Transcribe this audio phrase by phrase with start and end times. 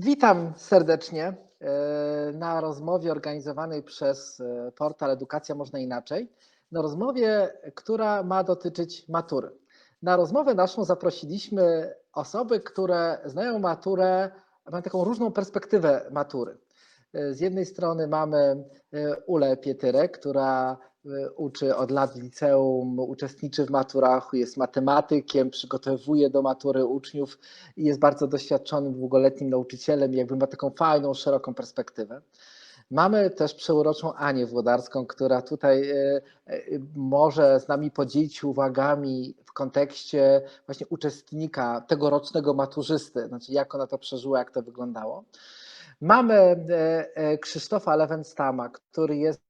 [0.00, 1.36] Witam serdecznie e,
[2.32, 6.32] na rozmowie organizowanej przez e, portal Edukacja Można Inaczej.
[6.72, 9.50] Na rozmowie, która ma dotyczyć matury.
[10.02, 14.30] Na rozmowę naszą zaprosiliśmy osoby, które znają maturę,
[14.70, 16.58] mają taką różną perspektywę matury.
[17.12, 18.64] E, z jednej strony mamy
[19.26, 20.78] Ulę Pietyrek, która
[21.36, 27.38] uczy od lat liceum, uczestniczy w maturach, jest matematykiem, przygotowuje do matury uczniów
[27.76, 32.20] i jest bardzo doświadczonym, długoletnim nauczycielem, jakby ma taką fajną, szeroką perspektywę.
[32.90, 36.60] Mamy też przeuroczą Anię Włodarską, która tutaj e, e,
[36.96, 43.86] może z nami podzielić się uwagami w kontekście właśnie uczestnika, tegorocznego maturzysty, znaczy jak ona
[43.86, 45.24] to przeżyła, jak to wyglądało.
[46.00, 49.47] Mamy e, Krzysztofa Lewenstama, który jest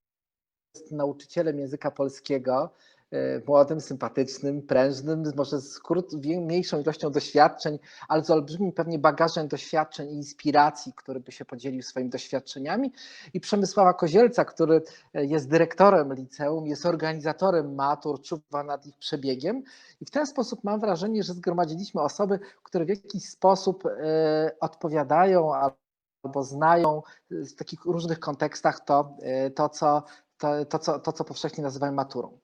[0.74, 2.70] jest nauczycielem języka polskiego,
[3.10, 9.48] e, młodym, sympatycznym, prężnym, może z krót, mniejszą ilością doświadczeń, ale z olbrzymim pewnie bagażem
[9.48, 12.92] doświadczeń i inspiracji, który by się podzielił swoimi doświadczeniami.
[13.34, 14.82] I Przemysława Kozielca, który
[15.14, 19.62] e, jest dyrektorem liceum, jest organizatorem matur, czuwa nad ich przebiegiem.
[20.00, 25.54] I w ten sposób mam wrażenie, że zgromadziliśmy osoby, które w jakiś sposób e, odpowiadają
[25.54, 29.16] albo znają w takich różnych kontekstach to,
[29.54, 30.02] to co
[30.38, 32.38] to, to, co, to, co powszechnie nazywamy maturą.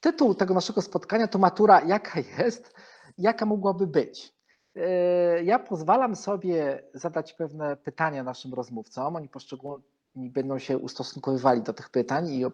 [0.00, 2.74] Tytuł tego naszego spotkania to matura jaka jest,
[3.18, 4.34] jaka mogłaby być.
[4.76, 9.16] E, ja pozwalam sobie zadać pewne pytania naszym rozmówcom.
[9.16, 12.44] Oni poszczególni będą się ustosunkowywali do tych pytań i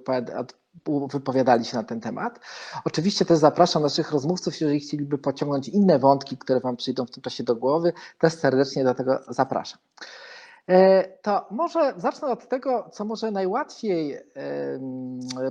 [1.10, 2.40] wypowiadali się na ten temat.
[2.84, 7.22] Oczywiście też zapraszam naszych rozmówców, jeżeli chcieliby pociągnąć inne wątki, które Wam przyjdą w tym
[7.22, 9.78] czasie do głowy, też serdecznie do tego zapraszam.
[10.68, 14.18] E, to może zacznę od tego, co może najłatwiej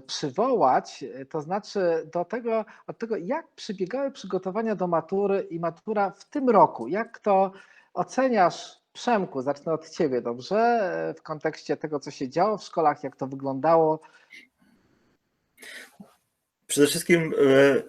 [0.07, 6.25] przywołać, to znaczy do tego, od tego, jak przebiegały przygotowania do matury i matura w
[6.25, 6.87] tym roku.
[6.87, 7.51] Jak to
[7.93, 9.41] oceniasz, Przemku?
[9.41, 11.13] Zacznę od Ciebie, dobrze?
[11.17, 13.99] W kontekście tego, co się działo w szkołach, jak to wyglądało.
[16.67, 17.83] Przede wszystkim e,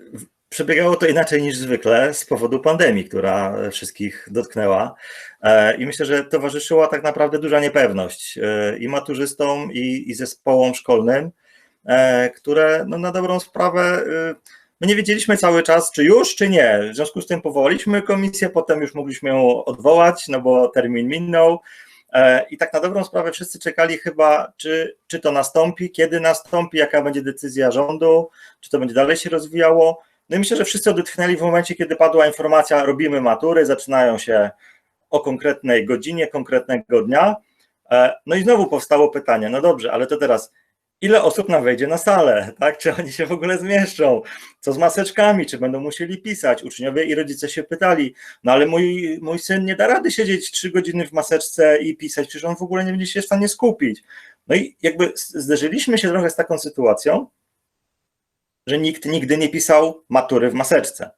[0.53, 4.95] Przebiegało to inaczej niż zwykle z powodu pandemii, która wszystkich dotknęła.
[5.43, 10.75] E, I myślę, że towarzyszyła tak naprawdę duża niepewność e, i maturzystom, i, i zespołom
[10.75, 11.31] szkolnym,
[11.85, 14.05] e, które no, na dobrą sprawę
[14.81, 16.81] my nie wiedzieliśmy cały czas, czy już, czy nie.
[16.93, 21.61] W związku z tym powołaliśmy komisję, potem już mogliśmy ją odwołać, no bo termin minął.
[22.51, 27.03] I tak na dobrą sprawę wszyscy czekali chyba, czy, czy to nastąpi, kiedy nastąpi, jaka
[27.03, 28.31] będzie decyzja rządu,
[28.61, 30.03] czy to będzie dalej się rozwijało.
[30.29, 34.51] No i myślę, że wszyscy odetchnęli w momencie, kiedy padła informacja, robimy matury, zaczynają się
[35.11, 37.37] o konkretnej godzinie, konkretnego dnia.
[37.91, 40.53] E, no i znowu powstało pytanie, no dobrze, ale to teraz
[41.03, 42.79] ile osób nam wejdzie na salę, tak?
[42.79, 44.23] Czy oni się w ogóle zmieszczą?
[44.61, 45.47] Co z maseczkami?
[45.47, 46.63] Czy będą musieli pisać?
[46.63, 50.71] Uczniowie i rodzice się pytali, no ale mój, mój syn nie da rady siedzieć trzy
[50.71, 54.03] godziny w maseczce i pisać, przecież on w ogóle nie będzie się w stanie skupić.
[54.49, 57.27] No i jakby zderzyliśmy się trochę z taką sytuacją,
[58.67, 61.11] że nikt nigdy nie pisał matury w maseczce.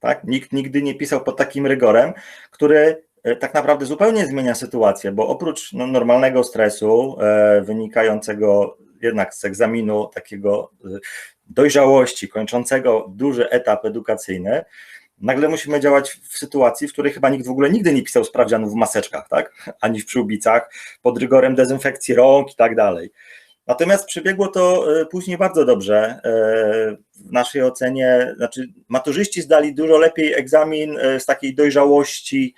[0.00, 0.24] Tak?
[0.24, 2.12] Nikt nigdy nie pisał pod takim rygorem,
[2.50, 9.34] który e, tak naprawdę zupełnie zmienia sytuację, bo oprócz no, normalnego stresu e, wynikającego jednak
[9.34, 10.88] z egzaminu takiego e,
[11.46, 14.64] dojrzałości, kończącego duży etap edukacyjny,
[15.18, 18.72] nagle musimy działać w sytuacji, w której chyba nikt w ogóle nigdy nie pisał sprawdzianów
[18.72, 19.74] w maseczkach, tak?
[19.80, 20.70] ani w przyłbicach,
[21.02, 23.10] pod rygorem dezynfekcji rąk i tak dalej.
[23.66, 25.96] Natomiast przebiegło to e, później bardzo dobrze.
[25.96, 26.96] E,
[27.28, 32.54] w naszej ocenie, znaczy maturzyści zdali dużo lepiej egzamin e, z takiej dojrzałości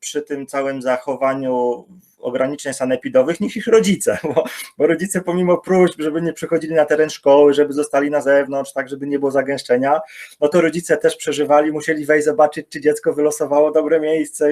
[0.00, 1.84] przy tym całym zachowaniu
[2.18, 4.44] ograniczeń sanepidowych niż ich rodzice, bo,
[4.78, 8.88] bo, rodzice pomimo próśb, żeby nie przychodzili na teren szkoły, żeby zostali na zewnątrz, tak
[8.88, 10.00] żeby nie było zagęszczenia,
[10.40, 14.48] no to rodzice też przeżywali, musieli wejść zobaczyć, czy dziecko wylosowało dobre miejsce,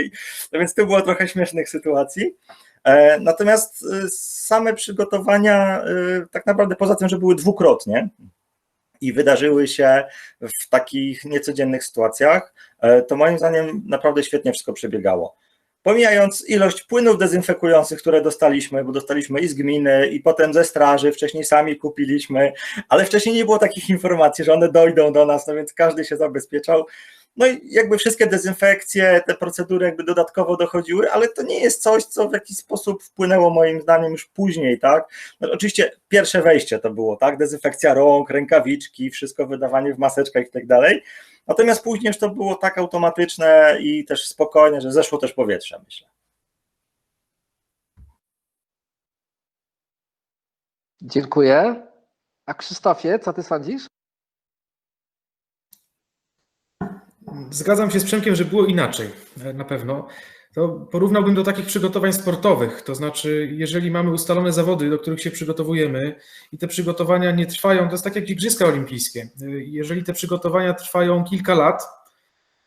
[0.53, 2.35] no więc to było trochę śmiesznych sytuacji.
[2.85, 5.85] E, natomiast e, same przygotowania, e,
[6.31, 8.09] tak naprawdę poza tym, że były dwukrotnie
[9.01, 10.05] i wydarzyły się
[10.41, 12.55] w takich niecodziennych sytuacjach,
[13.09, 15.37] to moim zdaniem naprawdę świetnie wszystko przebiegało.
[15.83, 21.13] Pomijając ilość płynów dezynfekujących, które dostaliśmy, bo dostaliśmy i z gminy, i potem ze straży,
[21.13, 22.53] wcześniej sami kupiliśmy,
[22.89, 26.17] ale wcześniej nie było takich informacji, że one dojdą do nas, no więc każdy się
[26.17, 26.87] zabezpieczał.
[27.37, 32.05] No i jakby wszystkie dezynfekcje, te procedury jakby dodatkowo dochodziły, ale to nie jest coś,
[32.05, 35.09] co w jakiś sposób wpłynęło moim zdaniem już później, tak?
[35.41, 37.37] No, oczywiście pierwsze wejście to było, tak?
[37.37, 41.03] Dezynfekcja rąk, rękawiczki, wszystko wydawanie w maseczkach i tak dalej.
[41.47, 46.09] Natomiast później już to było tak automatyczne i też spokojne, że zeszło też powietrze, myślę.
[51.03, 51.87] Dziękuję.
[52.47, 53.87] A Krzysztofie, co ty sądzisz?
[57.51, 59.09] Zgadzam się z Przemkiem, że było inaczej,
[59.55, 60.09] na pewno.
[60.55, 62.83] to porównałbym do takich przygotowań sportowych.
[62.83, 66.21] To znaczy, jeżeli mamy ustalone zawody, do których się przygotowujemy
[66.53, 69.29] i te przygotowania nie trwają, to jest tak jak Igrzyska Olimpijskie.
[69.67, 71.83] Jeżeli te przygotowania trwają kilka lat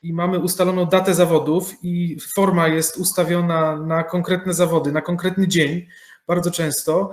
[0.02, 5.88] i mamy ustaloną datę zawodów i forma jest ustawiona na konkretne zawody, na konkretny dzień,
[6.28, 7.12] bardzo często,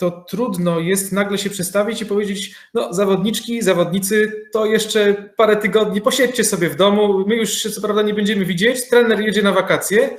[0.00, 6.00] to trudno jest nagle się przestawić i powiedzieć, no zawodniczki, zawodnicy, to jeszcze parę tygodni,
[6.00, 9.52] posiedźcie sobie w domu, my już się co prawda nie będziemy widzieć, trener jedzie na
[9.52, 10.10] wakacje,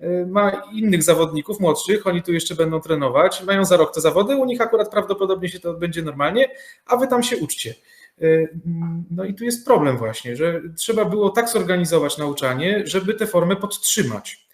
[0.00, 4.36] y, ma innych zawodników młodszych, oni tu jeszcze będą trenować, mają za rok te zawody,
[4.36, 6.50] u nich akurat prawdopodobnie się to odbędzie normalnie,
[6.86, 7.74] a wy tam się uczcie.
[8.22, 8.58] Y,
[9.10, 13.56] no i tu jest problem właśnie, że trzeba było tak zorganizować nauczanie, żeby tę formę
[13.56, 14.47] podtrzymać.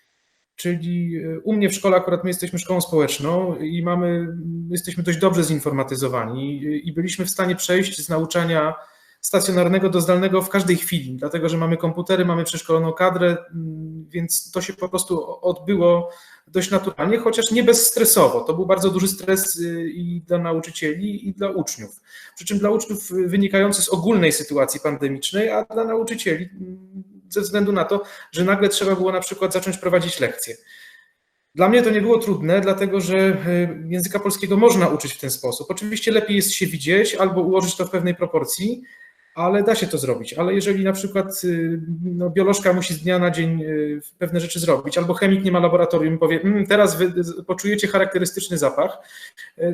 [0.57, 4.37] Czyli e, u mnie w szkole akurat my jesteśmy szkołą społeczną i mamy,
[4.71, 8.75] jesteśmy dość dobrze zinformatyzowani i byliśmy w stanie przejść z nauczania
[9.25, 14.51] stacjonarnego do zdalnego w każdej chwili, dlatego że mamy komputery, mamy przeszkoloną kadrę, mm, więc
[14.51, 16.11] to się po prostu odbyło
[16.49, 18.41] dość naturalnie, chociaż nie bezstresowo.
[18.41, 22.01] To był bardzo duży stres y, i dla nauczycieli, i dla uczniów.
[22.37, 27.05] Przy czym dla uczniów wynikający z ogólnej sytuacji pandemicznej, a dla nauczycieli mm,
[27.35, 28.03] ze względu na to,
[28.33, 30.57] że nagle trzeba było na przykład zacząć prowadzić lekcje.
[31.55, 33.35] Dla mnie to nie było trudne, dlatego że y,
[33.89, 35.71] języka polskiego można uczyć w ten sposób.
[35.71, 38.83] Oczywiście lepiej jest się widzieć albo ułożyć to w pewnej proporcji,
[39.35, 40.33] ale da się to zrobić.
[40.33, 44.61] Ale jeżeli na przykład y, no, biolożka musi z dnia na dzień y, pewne rzeczy
[44.61, 46.99] zrobić, albo chemik nie ma laboratorium i powie, mmm, teraz
[47.47, 48.99] poczujecie charakterystyczny zapach,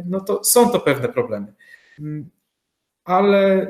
[0.06, 1.52] no to są to pewne problemy.
[1.98, 2.30] Mm,
[3.04, 3.66] ale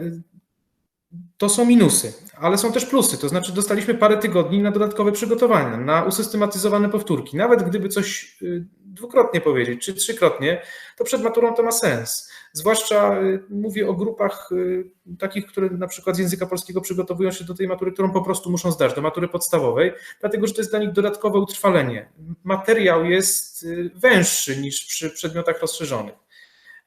[1.39, 3.19] to są minusy, ale są też plusy.
[3.19, 7.37] To znaczy, dostaliśmy parę tygodni na dodatkowe przygotowania, na usystematyzowane powtórki.
[7.37, 10.63] Nawet gdyby coś y, dwukrotnie powiedzieć, czy trzykrotnie,
[10.97, 12.31] to przed maturą to ma sens.
[12.53, 17.45] Zwłaszcza y, mówię o grupach y, takich, które na przykład z języka polskiego przygotowują się
[17.45, 20.71] do tej matury, którą po prostu muszą zdać, do matury podstawowej, dlatego że to jest
[20.71, 22.13] dla nich dodatkowe utrwalenie.
[22.45, 26.30] Materiał jest węższy niż przy przedmiotach rozszerzonych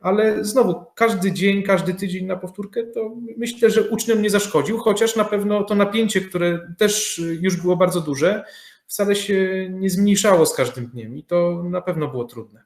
[0.04, 5.16] ale znowu każdy dzień, każdy tydzień na powtórkę, to myślę, że uczniom nie zaszkodził, chociaż
[5.16, 8.46] na pewno to napięcie, które też już było bardzo duże,
[8.88, 12.64] wcale się nie zmniejszało z każdym dniem i to na pewno było trudne.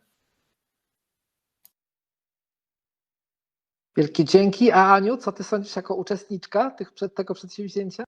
[3.97, 4.71] Wielkie dzięki.
[4.71, 8.03] A Aniu, co ty sądzisz jako uczestniczka tych, tego przedsięwzięcia?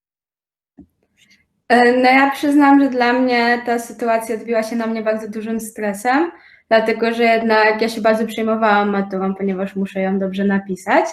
[1.70, 5.60] E, no ja przyznam, że dla mnie ta sytuacja odbiła się na mnie bardzo dużym
[5.60, 6.32] stresem
[6.70, 11.06] dlatego że jednak ja się bardzo przejmowałam maturą, ponieważ muszę ją dobrze napisać,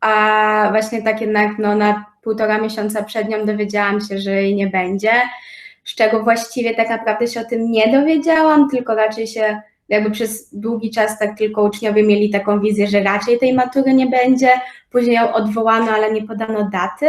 [0.00, 4.66] a właśnie tak jednak no, na półtora miesiąca przed nią dowiedziałam się, że jej nie
[4.66, 5.12] będzie,
[5.84, 9.60] z czego właściwie tak naprawdę się o tym nie dowiedziałam, tylko raczej się
[9.90, 14.06] jakby przez długi czas tak tylko uczniowie mieli taką wizję, że raczej tej matury nie
[14.06, 14.48] będzie,
[14.90, 17.06] później ją odwołano, ale nie podano daty.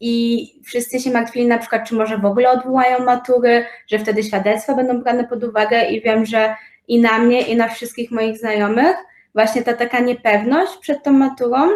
[0.00, 4.74] I wszyscy się martwili na przykład, czy może w ogóle odwołają matury, że wtedy świadectwa
[4.74, 5.90] będą brane pod uwagę.
[5.90, 6.56] I wiem, że
[6.90, 8.96] i na mnie, i na wszystkich moich znajomych,
[9.34, 11.68] właśnie ta taka niepewność przed tą maturą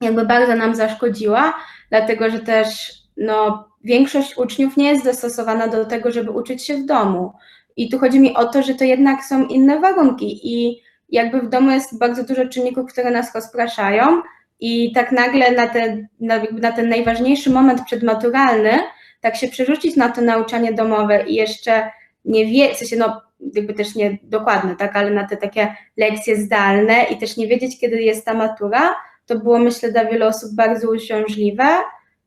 [0.00, 1.54] jakby bardzo nam zaszkodziła,
[1.90, 6.86] dlatego że też no, większość uczniów nie jest dostosowana do tego, żeby uczyć się w
[6.86, 7.32] domu.
[7.76, 11.48] I tu chodzi mi o to, że to jednak są inne warunki i jakby w
[11.48, 14.22] domu jest bardzo dużo czynników, które nas rozpraszają
[14.60, 18.72] i tak nagle na ten, na, na ten najważniejszy moment przedmaturalny,
[19.20, 21.90] tak się przerzucić na to nauczanie domowe i jeszcze
[22.24, 26.36] nie wie, w sensie no jakby też nie dokładne, tak, ale na te takie lekcje
[26.36, 28.94] zdalne i też nie wiedzieć, kiedy jest ta matura,
[29.26, 31.66] to było myślę dla wielu osób bardzo uciążliwe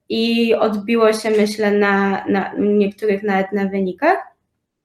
[0.10, 4.18] i odbiło się myślę na, na niektórych nawet na wynikach.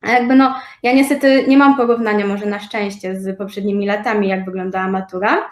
[0.01, 4.45] A jakby no, ja niestety nie mam porównania może na szczęście z poprzednimi latami, jak
[4.45, 5.51] wyglądała matura,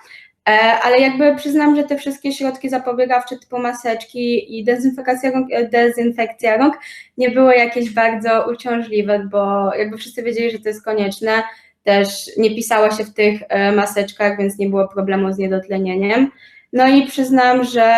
[0.82, 6.56] ale jakby przyznam, że te wszystkie środki zapobiegawcze typu maseczki i dezynfekcja rąk, e, dezynfekcja
[6.56, 6.78] rąk
[7.18, 11.42] nie były jakieś bardzo uciążliwe, bo jakby wszyscy wiedzieli, że to jest konieczne.
[11.84, 16.30] Też nie pisało się w tych e, maseczkach, więc nie było problemu z niedotlenieniem.
[16.72, 17.94] No i przyznam, że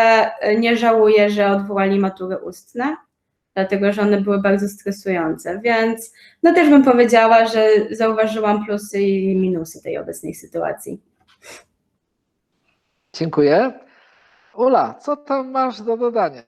[0.58, 2.96] nie żałuję, że odwołali matury ustne,
[3.54, 9.36] dlatego że one były bardzo stresujące, więc no też bym powiedziała, że zauważyłam plusy i
[9.36, 11.13] minusy tej obecnej sytuacji.
[13.14, 13.72] Dziękuję.
[14.54, 16.42] Ula, co tam masz do dodania?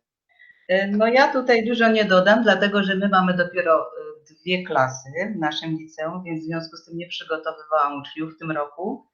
[0.68, 5.10] E, no ja tutaj dużo nie dodam, dlatego że my mamy dopiero e, dwie klasy
[5.34, 9.06] w naszym liceum, więc w związku z tym nie przygotowywałam uczniów w tym roku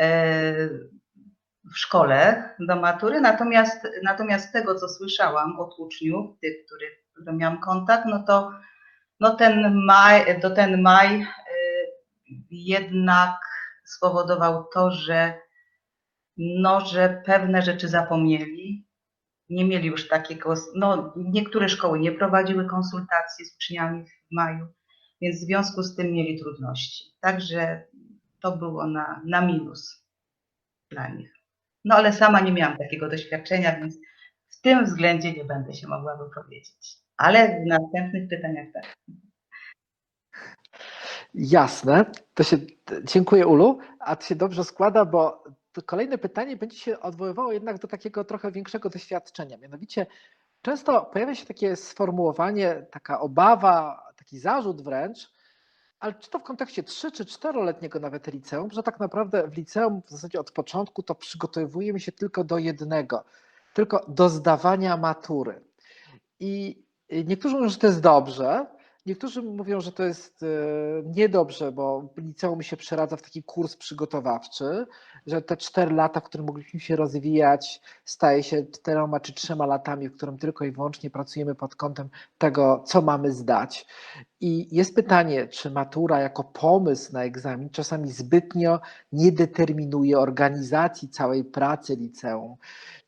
[0.00, 0.68] e,
[1.72, 3.20] w szkole do matury.
[3.20, 7.04] Natomiast, natomiast tego, co słyszałam od uczniów, tych, których,
[7.36, 8.52] miałam kontakt, no to
[9.20, 11.26] no ten maj, do ten maj
[12.50, 13.36] jednak
[13.84, 15.43] spowodował to, że
[16.36, 18.86] no, że pewne rzeczy zapomnieli,
[19.48, 24.66] nie mieli już takiego, no niektóre szkoły nie prowadziły konsultacji z uczniami w maju,
[25.20, 27.04] więc w związku z tym mieli trudności.
[27.20, 27.84] Także
[28.40, 30.04] to było na, na minus
[30.90, 31.34] dla nich.
[31.84, 33.98] No ale sama nie miałam takiego doświadczenia, więc
[34.48, 36.96] w tym względzie nie będę się mogła wypowiedzieć.
[37.16, 38.96] Ale w następnych pytaniach tak.
[41.34, 42.04] Jasne.
[42.34, 42.56] To się
[43.04, 45.44] dziękuję Ulu, a to się dobrze składa, bo
[45.82, 49.56] kolejne pytanie będzie się odwoływało jednak do takiego trochę większego doświadczenia.
[49.58, 50.06] Mianowicie
[50.62, 55.32] często pojawia się takie sformułowanie, taka obawa, taki zarzut wręcz,
[56.00, 60.02] ale czy to w kontekście 3 czy 4-letniego nawet liceum, że tak naprawdę w liceum
[60.06, 63.24] w zasadzie od początku to przygotowujemy się tylko do jednego,
[63.74, 65.60] tylko do zdawania matury.
[66.40, 66.82] I
[67.24, 68.66] niektórzy mówią, że to jest dobrze,
[69.06, 70.46] Niektórzy mówią, że to jest e,
[71.04, 74.86] niedobrze, bo liceum się przeradza w taki kurs przygotowawczy,
[75.26, 80.08] że te cztery lata, w którym mogliśmy się rozwijać, staje się czteroma czy trzema latami,
[80.08, 82.08] w którym tylko i wyłącznie pracujemy pod kątem
[82.38, 83.86] tego, co mamy zdać.
[84.40, 88.80] I jest pytanie, czy matura jako pomysł na egzamin czasami zbytnio
[89.12, 92.56] nie determinuje organizacji całej pracy liceum.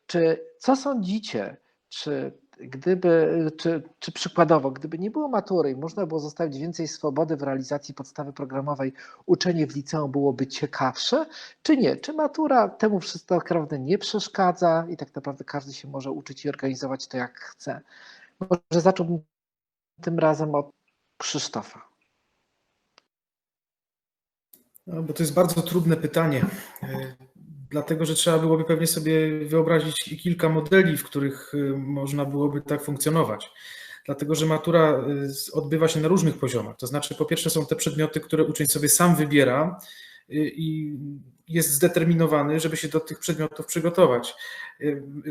[0.07, 1.57] Czy co sądzicie?
[1.89, 7.37] Czy gdyby, czy, czy przykładowo, gdyby nie było matury i można było zostawić więcej swobody
[7.37, 8.93] w realizacji podstawy programowej,
[9.27, 11.27] uczenie w liceum byłoby ciekawsze,
[11.63, 11.97] czy nie?
[11.97, 16.49] Czy matura temu wszystko naprawdę nie przeszkadza i tak naprawdę każdy się może uczyć i
[16.49, 17.81] organizować to jak chce?
[18.41, 19.19] Może zacząłbym
[20.03, 20.71] tym razem od
[21.19, 21.89] Krzysztofa.
[24.87, 26.45] No, bo to jest bardzo trudne pytanie
[27.71, 32.85] dlatego że trzeba byłoby pewnie sobie wyobrazić kilka modeli, w których y, można byłoby tak
[32.85, 33.51] funkcjonować.
[34.07, 35.05] Dlatego, że matura
[35.49, 36.77] y, odbywa się na różnych poziomach.
[36.77, 39.81] To znaczy, po pierwsze, są te przedmioty, które uczeń sobie sam wybiera
[40.31, 40.99] y, i
[41.49, 44.35] jest zdeterminowany, żeby się do tych przedmiotów przygotować.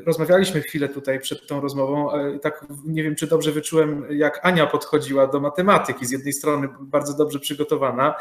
[0.05, 2.09] Rozmawialiśmy chwilę tutaj przed tą rozmową,
[2.41, 6.05] tak nie wiem, czy dobrze wyczułem, jak Ania podchodziła do matematyki.
[6.05, 8.15] Z jednej strony bardzo dobrze przygotowana,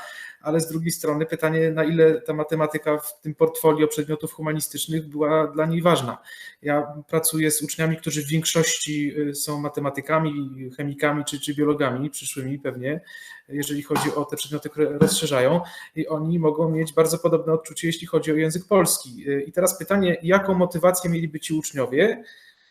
[0.45, 5.47] ale z drugiej strony pytanie, na ile ta matematyka w tym portfolio przedmiotów humanistycznych była
[5.47, 6.19] dla niej ważna.
[6.63, 12.59] Ja pracuję z uczniami, którzy w większości y, są matematykami, chemikami czy, czy biologami, przyszłymi
[12.59, 13.01] pewnie,
[13.49, 15.61] jeżeli chodzi o te przedmioty, które rozszerzają,
[15.97, 19.31] i oni mogą mieć bardzo podobne odczucie, jeśli chodzi o język polski.
[19.31, 22.23] Y, I teraz pytanie, jaką motywację mieliby ci uczniowie,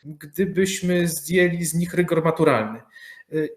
[0.05, 2.81] gdybyśmy zdjęli z nich rygor maturalny?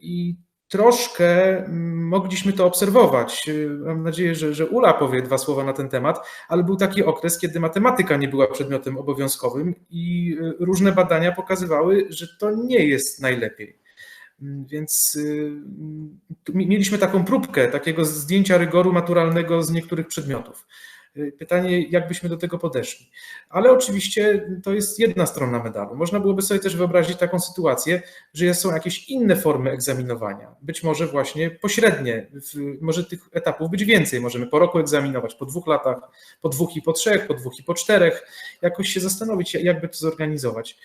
[0.00, 0.36] I
[0.68, 3.50] troszkę mm, mogliśmy to obserwować.
[3.84, 7.38] Mam nadzieję, że, że Ula powie dwa słowa na ten temat, ale był taki okres,
[7.38, 13.22] kiedy matematyka nie była przedmiotem obowiązkowym i y, różne badania pokazywały, że to nie jest
[13.22, 13.78] najlepiej.
[14.42, 15.52] Mm, więc y,
[16.54, 20.66] mieliśmy taką próbkę takiego zdjęcia rygoru maturalnego z niektórych przedmiotów.
[21.18, 23.10] Y, pytanie, jak byśmy do tego podeszli.
[23.48, 25.96] Ale oczywiście to jest jedna strona medalu.
[25.96, 28.02] Można byłoby sobie też wyobrazić taką sytuację,
[28.34, 32.26] że są jakieś inne formy egzaminowania, być może właśnie pośrednie.
[32.80, 34.20] Może tych etapów być więcej.
[34.20, 35.98] Możemy po roku egzaminować, po dwóch latach,
[36.40, 38.26] po dwóch i po trzech, po dwóch i po czterech.
[38.62, 40.78] Jakoś się zastanowić, jakby to zorganizować.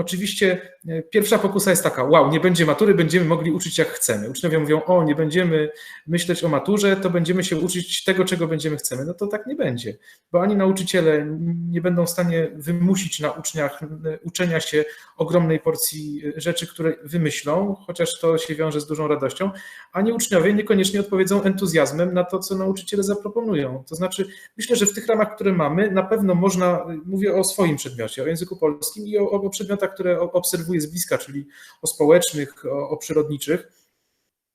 [0.00, 4.30] Oczywiście e, pierwsza pokusa jest taka, wow, nie będzie matury, będziemy mogli uczyć jak chcemy.
[4.30, 5.70] Uczniowie mówią, o, nie będziemy
[6.06, 9.04] myśleć o maturze, to będziemy się uczyć tego, czego będziemy chcemy.
[9.04, 9.96] No to tak nie będzie,
[10.32, 11.26] bo ani nauczyciele
[11.70, 13.80] nie będą w stanie wymusić na uczniach
[14.24, 14.84] uczenia się
[15.16, 19.50] ogromnej porcji rzeczy, które wymyślą, chociaż to się wiąże z dużą radością,
[19.92, 23.84] ani uczniowie niekoniecznie odpowiedzą entuzjazmem na to, co nauczyciele zaproponują.
[23.88, 27.76] To znaczy, myślę, że w tych ramach, które mamy, na pewno można, mówię o swoim
[27.76, 31.46] przedmiocie, o języku polskim i o, o przedmiotach, które obserwuję z bliska, czyli
[31.82, 33.80] o społecznych, o, o przyrodniczych,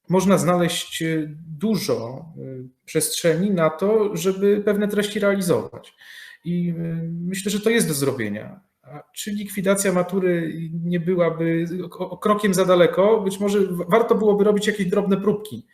[0.09, 1.27] można znaleźć e,
[1.57, 2.41] dużo e,
[2.85, 5.95] przestrzeni na to, żeby pewne treści realizować.
[6.45, 6.73] I e,
[7.11, 8.59] myślę, że to jest do zrobienia.
[9.15, 11.65] Czy likwidacja matury nie byłaby
[12.21, 13.21] krokiem za daleko?
[13.21, 15.65] Być może warto byłoby robić jakieś drobne próbki,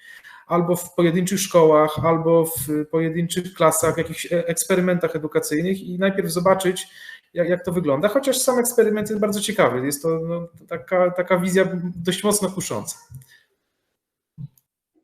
[0.47, 6.87] albo w pojedynczych szkołach, albo w pojedynczych klasach, w jakichś eksperymentach edukacyjnych i najpierw zobaczyć,
[7.33, 9.85] jak, jak to wygląda, chociaż sam eksperyment jest bardzo ciekawy.
[9.85, 12.97] Jest to no, taka, taka wizja dość mocno kusząca.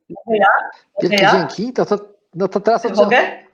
[0.09, 0.47] Mogę ja?
[1.01, 1.31] Wielkie ja?
[1.31, 1.73] dzięki.
[1.73, 1.99] To, to,
[2.35, 3.47] no to teraz Mogę?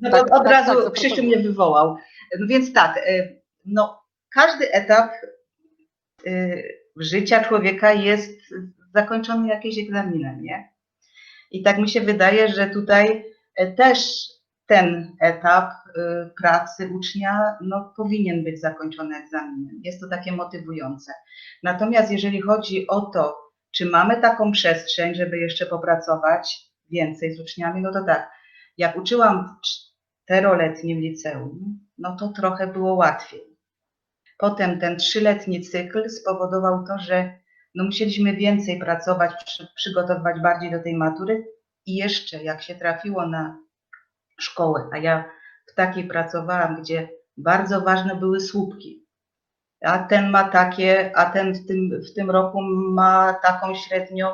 [0.00, 1.96] No to tak, od tak, razu tak, Krzysiu mnie wywołał.
[2.40, 3.28] No więc tak, e,
[3.64, 4.02] no
[4.34, 5.12] każdy etap
[6.26, 6.62] e,
[6.96, 8.40] życia człowieka jest
[8.94, 10.68] zakończony jakimś egzaminem, nie?
[11.50, 13.24] I tak mi się wydaje, że tutaj
[13.56, 14.28] e, też
[14.66, 15.83] ten etap y,
[16.42, 19.80] pracy ucznia no, powinien być zakończony egzaminem.
[19.82, 21.12] Jest to takie motywujące.
[21.62, 23.36] Natomiast jeżeli chodzi o to,
[23.70, 28.30] czy mamy taką przestrzeń, żeby jeszcze popracować więcej z uczniami, no to tak,
[28.78, 33.40] jak uczyłam w czteroletnim liceum, no to trochę było łatwiej.
[34.38, 37.38] Potem ten trzyletni cykl spowodował to, że
[37.74, 41.46] no musieliśmy więcej pracować, przy, przygotowywać bardziej do tej matury
[41.86, 43.58] i jeszcze jak się trafiło na
[44.38, 45.24] szkołę, a ja
[45.66, 49.04] w takiej pracowałam, gdzie bardzo ważne były słupki.
[49.84, 52.58] A ten ma takie, a ten w tym, w tym roku
[52.92, 54.26] ma taką średnią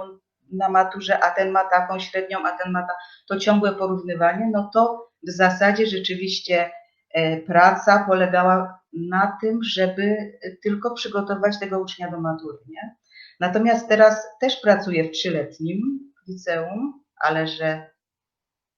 [0.52, 2.92] na maturze, a ten ma taką średnią, a ten ma ta,
[3.28, 6.70] to ciągłe porównywanie, no to w zasadzie rzeczywiście
[7.14, 10.32] e, praca polegała na tym, żeby
[10.62, 12.96] tylko przygotować tego ucznia do matury, nie?
[13.40, 15.80] Natomiast teraz też pracuję w trzyletnim
[16.28, 17.90] liceum, ale że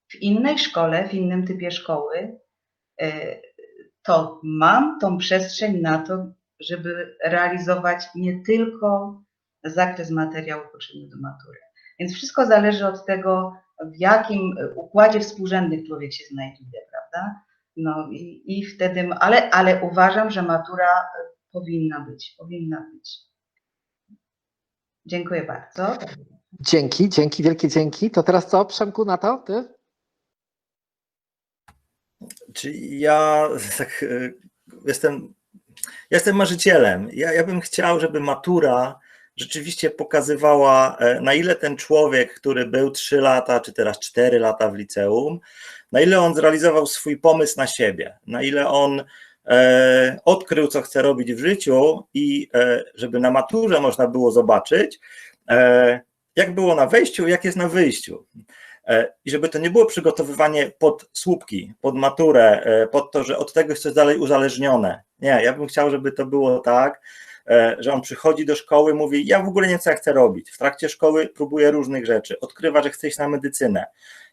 [0.09, 2.39] w innej szkole, w innym typie szkoły,
[4.03, 6.27] to mam tą przestrzeń na to,
[6.61, 9.21] żeby realizować nie tylko
[9.65, 11.59] zakres materiału potrzebny do matury.
[11.99, 13.53] Więc wszystko zależy od tego,
[13.85, 17.41] w jakim układzie współrzędnych człowiek się znajduje, prawda?
[17.77, 20.89] No i, i wtedy, ale, ale uważam, że matura
[21.53, 23.19] powinna być, powinna być.
[25.07, 25.99] Dziękuję bardzo.
[26.61, 28.11] Dzięki, dzięki, wielkie dzięki.
[28.11, 29.37] To teraz co, Przemku, na to?
[29.37, 29.75] Ty?
[32.55, 33.49] Czyli ja
[33.79, 34.33] tak, e,
[34.87, 35.35] jestem,
[36.11, 37.09] jestem marzycielem.
[37.13, 38.99] Ja, ja bym chciał, żeby matura
[39.37, 44.71] rzeczywiście pokazywała, e, na ile ten człowiek, który był 3 lata, czy teraz 4 lata
[44.71, 45.41] w liceum,
[45.93, 49.05] na ile on zrealizował swój pomysł na siebie, na ile on
[49.47, 55.01] e, odkrył, co chce robić w życiu i e, żeby na maturze można było zobaczyć,
[55.49, 56.01] e,
[56.37, 58.27] jak było na wejściu, jak jest na wyjściu.
[58.87, 63.39] E, I żeby to nie było przygotowywanie pod słupki, pod maturę, e, pod to, że
[63.39, 65.03] od tego jest coś dalej uzależnione.
[65.21, 67.01] Nie, ja bym chciał, żeby to było tak,
[67.47, 70.13] e, że on przychodzi do szkoły, mówi: Ja w ogóle nie wiem, co ja chcę
[70.13, 70.51] robić.
[70.51, 73.87] W trakcie szkoły próbuje różnych rzeczy, odkrywa, że chce iść na medycynę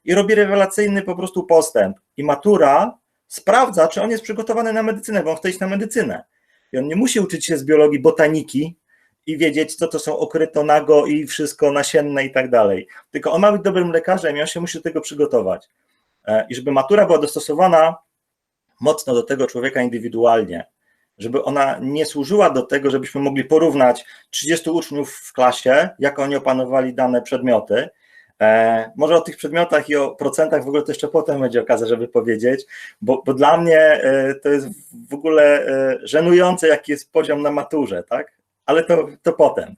[0.06, 1.98] i robi rewelacyjny po prostu postęp.
[2.18, 6.24] I matura sprawdza, czy on jest przygotowany na medycynę, bo on chce iść na medycynę.
[6.72, 8.79] I on nie musi uczyć się z biologii botaniki,
[9.30, 12.88] i wiedzieć, co to są okryto nago i wszystko nasienne i tak dalej.
[13.12, 15.70] Tylko on ma być dobrym lekarzem i on się musi do tego przygotować.
[16.50, 17.96] I żeby matura była dostosowana
[18.82, 20.66] mocno do tego człowieka indywidualnie,
[21.18, 26.36] żeby ona nie służyła do tego, żebyśmy mogli porównać 30 uczniów w klasie, jak oni
[26.36, 27.90] opanowali dane przedmioty.
[28.42, 31.88] E, może o tych przedmiotach i o procentach w ogóle to jeszcze potem będzie okazja,
[31.88, 32.66] żeby powiedzieć,
[33.02, 34.68] bo, bo dla mnie e, to jest
[35.10, 38.39] w ogóle e, żenujące, jaki jest poziom na maturze, tak?
[38.70, 39.76] Ale to, to potem.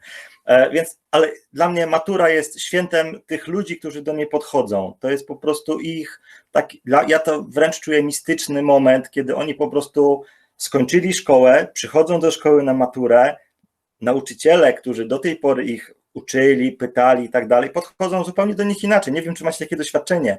[0.72, 4.98] Więc, ale dla mnie matura jest świętem tych ludzi, którzy do niej podchodzą.
[5.00, 9.68] To jest po prostu ich, taki, ja to wręcz czuję mistyczny moment, kiedy oni po
[9.68, 10.24] prostu
[10.58, 13.38] skończyli szkołę, przychodzą do szkoły na maturę,
[14.02, 18.84] nauczyciele, którzy do tej pory ich uczyli, pytali i tak dalej, podchodzą zupełnie do nich
[18.84, 19.14] inaczej.
[19.14, 20.38] Nie wiem, czy macie takie doświadczenie,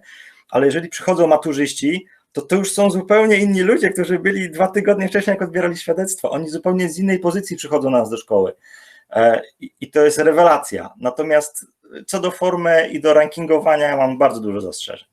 [0.50, 5.08] ale jeżeli przychodzą maturzyści, to to już są zupełnie inni ludzie, którzy byli dwa tygodnie
[5.08, 6.30] wcześniej, jak odbierali świadectwo.
[6.30, 8.52] Oni zupełnie z innej pozycji przychodzą nas do szkoły.
[9.80, 10.90] I to jest rewelacja.
[10.96, 11.66] Natomiast
[12.06, 15.08] co do formy i do rankingowania, ja mam bardzo dużo zastrzeżeń.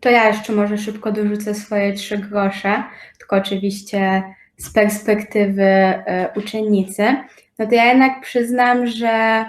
[0.00, 2.84] To ja jeszcze może szybko dorzucę swoje trzy grosze,
[3.18, 4.22] tylko oczywiście
[4.58, 6.02] z perspektywy
[6.36, 7.16] uczennicy.
[7.58, 9.44] No to ja jednak przyznam, że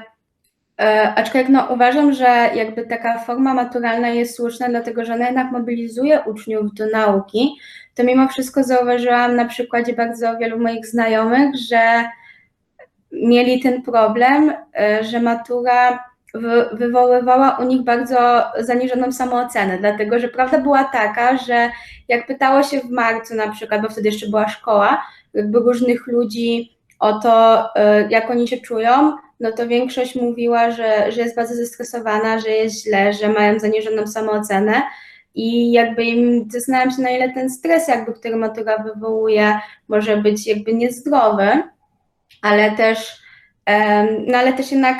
[1.16, 6.22] Aczkolwiek no, uważam, że jakby taka forma maturalna jest słuszna, dlatego że ona jednak mobilizuje
[6.22, 7.56] uczniów do nauki,
[7.96, 12.10] to mimo wszystko zauważyłam na przykładzie bardzo wielu moich znajomych, że
[13.12, 14.54] mieli ten problem,
[15.02, 16.04] że matura
[16.74, 21.72] wywoływała u nich bardzo zaniżoną samoocenę, dlatego że prawda była taka, że
[22.08, 26.78] jak pytało się w marcu na przykład, bo wtedy jeszcze była szkoła, jakby różnych ludzi
[27.00, 27.64] o to,
[28.10, 32.84] jak oni się czują, no to większość mówiła, że, że jest bardzo zestresowana, że jest
[32.84, 34.82] źle, że mają zaniżoną samoocenę
[35.36, 40.48] i jakby im zastanawiam się, na ile ten stres, jakby, który matura wywołuje, może być
[40.48, 41.64] jakby niezdrowy,
[42.42, 43.22] ale też,
[44.28, 44.98] no ale też jednak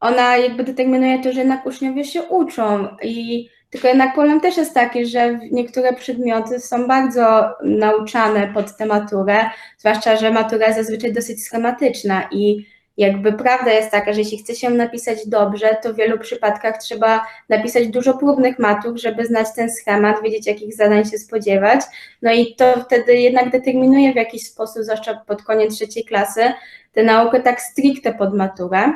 [0.00, 4.74] ona jakby determinuje to, że jednak uczniowie się uczą i tylko jednak problem też jest
[4.74, 11.12] taki, że niektóre przedmioty są bardzo nauczane pod tę maturę, zwłaszcza, że matura jest zazwyczaj
[11.12, 12.66] dosyć schematyczna i
[12.98, 17.26] jakby prawda jest taka, że jeśli chce się napisać dobrze, to w wielu przypadkach trzeba
[17.48, 21.80] napisać dużo próbnych matur, żeby znać ten schemat, wiedzieć jakich zadań się spodziewać.
[22.22, 26.52] No i to wtedy jednak determinuje w jakiś sposób, zwłaszcza pod koniec trzeciej klasy,
[26.92, 28.92] tę naukę tak stricte pod maturę.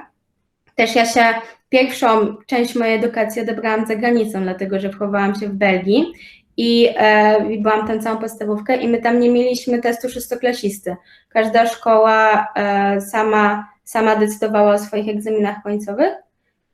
[0.74, 1.24] Też ja się
[1.68, 6.12] pierwszą część mojej edukacji odebrałam za granicą, dlatego że wchowałam się w Belgii
[6.56, 10.96] i, e, byłam tam całą podstawówkę i my tam nie mieliśmy testu szóstoklasisty.
[11.28, 16.14] Każda szkoła e, sama sama decydowała o swoich egzaminach końcowych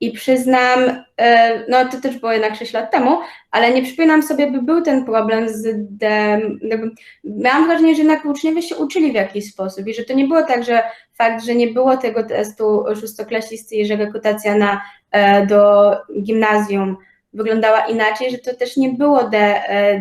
[0.00, 3.18] I przyznam, e, no to też było jednak 6 lat temu,
[3.50, 6.90] ale nie przypominam sobie, by był ten problem z dem, jakby,
[7.24, 10.42] miałam wrażenie, że jednak uczniowie się uczyli w jakiś sposób i że to nie było
[10.42, 10.82] tak, że
[11.14, 15.92] fakt, że nie było tego testu szóstoklasisty i że rekrutacja na, e, do
[16.22, 16.96] gimnazjum
[17.32, 20.00] wyglądała inaczej, że to też nie było de, e,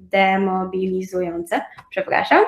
[0.00, 2.44] demobilizujące, przepraszam.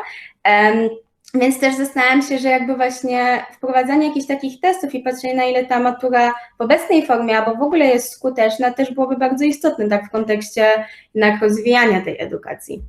[1.35, 5.65] Więc też zastanawiam się, że jakby właśnie wprowadzanie jakichś takich testów i patrzenie na ile
[5.65, 10.07] ta matura w obecnej formie albo w ogóle jest skuteczna, też byłoby bardzo istotne tak
[10.07, 12.83] w kontekście jednak rozwijania tej edukacji.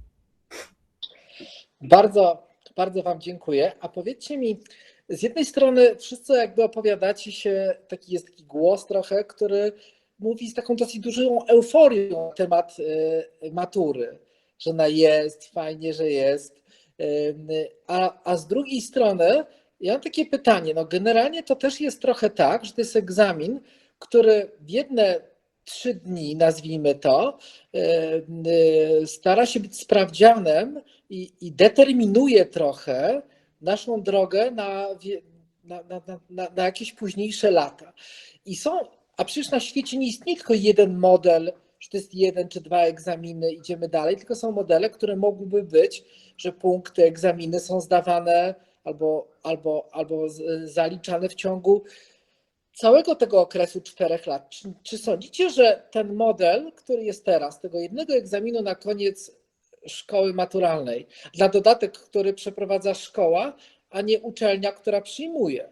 [1.81, 3.71] Bardzo, bardzo Wam dziękuję.
[3.79, 4.59] A powiedzcie mi,
[5.09, 9.71] z jednej strony wszyscy jakby opowiadacie się, taki jest taki głos trochę, który
[10.19, 14.19] mówi z taką dosyć dużą euforią na temat y, matury,
[14.59, 16.59] że ona jest, fajnie, że jest.
[17.87, 19.43] A, a z drugiej strony,
[19.79, 20.73] ja mam takie pytanie.
[20.73, 23.59] No generalnie to też jest trochę tak, że to jest egzamin,
[23.99, 25.21] który w jedne
[25.63, 27.37] trzy dni, nazwijmy to,
[29.05, 33.21] stara się być sprawdzianem i, i determinuje trochę
[33.61, 34.87] naszą drogę na,
[35.63, 37.93] na, na, na, na jakieś późniejsze lata.
[38.45, 38.79] I są,
[39.17, 42.79] a przecież na świecie nie istnieje tylko jeden model, że to jest jeden czy dwa
[42.79, 46.03] egzaminy, idziemy dalej, tylko są modele, które mogłyby być,
[46.39, 50.25] że punkty, egzaminy są zdawane albo, albo, albo
[50.63, 51.83] zaliczane w ciągu
[52.73, 54.49] całego tego okresu czterech lat.
[54.49, 59.31] Czy, czy sądzicie, że ten model, który jest teraz, tego jednego egzaminu na koniec
[59.87, 63.55] szkoły maturalnej, dla dodatek, który przeprowadza szkoła,
[63.89, 65.69] a nie uczelnia, która przyjmuje,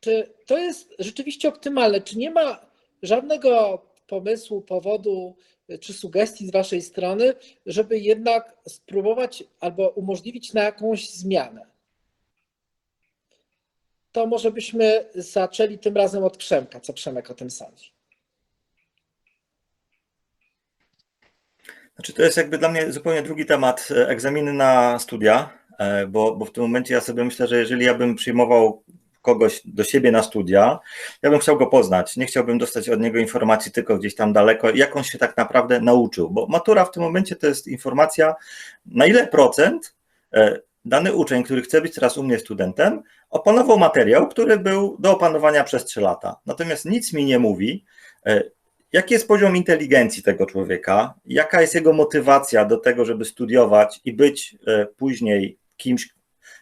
[0.00, 2.00] czy to jest rzeczywiście optymalne?
[2.00, 2.66] Czy nie ma
[3.02, 5.36] żadnego pomysłu, powodu
[5.80, 7.34] czy sugestii z Waszej strony,
[7.66, 11.66] żeby jednak spróbować albo umożliwić na jakąś zmianę?
[14.12, 16.80] To może byśmy zaczęli tym razem od Przemka.
[16.80, 17.92] Co Przemek o tym sądzi?
[21.94, 25.58] Znaczy, to jest jakby dla mnie zupełnie drugi temat, egzaminy na studia,
[26.08, 28.82] bo, bo w tym momencie ja sobie myślę, że jeżeli ja bym przyjmował
[29.26, 30.78] kogoś do siebie na studia,
[31.22, 32.16] ja bym chciał go poznać.
[32.16, 35.80] Nie chciałbym dostać od niego informacji tylko gdzieś tam daleko, jak on się tak naprawdę
[35.80, 38.34] nauczył, bo matura w tym momencie to jest informacja,
[38.86, 39.94] na ile procent
[40.34, 45.12] e, dany uczeń, który chce być teraz u mnie studentem, opanował materiał, który był do
[45.12, 46.36] opanowania przez 3 lata.
[46.46, 47.84] Natomiast nic mi nie mówi,
[48.26, 48.42] e,
[48.92, 54.12] jaki jest poziom inteligencji tego człowieka, jaka jest jego motywacja do tego, żeby studiować i
[54.12, 56.08] być e, później kimś,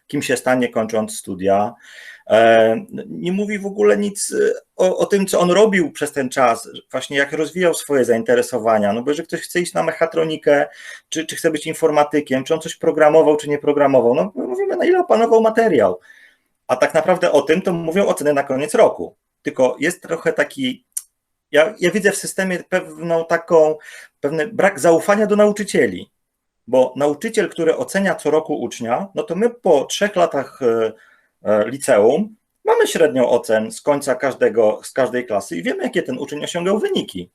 [0.06, 1.74] kim się stanie kończąc studia.
[2.30, 2.76] E,
[3.08, 6.68] nie mówi w ogóle nic e, o, o, tym, co on robił przez ten czas,
[6.90, 8.92] właśnie jak rozwijał swoje zainteresowania.
[8.92, 10.66] No bo jeżeli ktoś chce iść na mechatronikę,
[11.08, 14.84] czy, czy chce być informatykiem, czy on coś programował, czy nie programował, no mówimy, na
[14.84, 16.00] ile opanował materiał.
[16.66, 19.16] A tak naprawdę o tym to mówią oceny na koniec roku.
[19.42, 20.84] Tylko jest trochę taki.
[21.50, 23.76] Ja, ja widzę w systemie pewną taką,
[24.20, 26.10] pewny brak zaufania do nauczycieli,
[26.66, 30.92] bo nauczyciel, który ocenia co roku ucznia, no to my po trzech latach e,
[31.66, 36.44] liceum, mamy średnią ocen z końca każdego, z każdej klasy i wiemy, jakie ten uczeń
[36.44, 37.30] osiągał wyniki.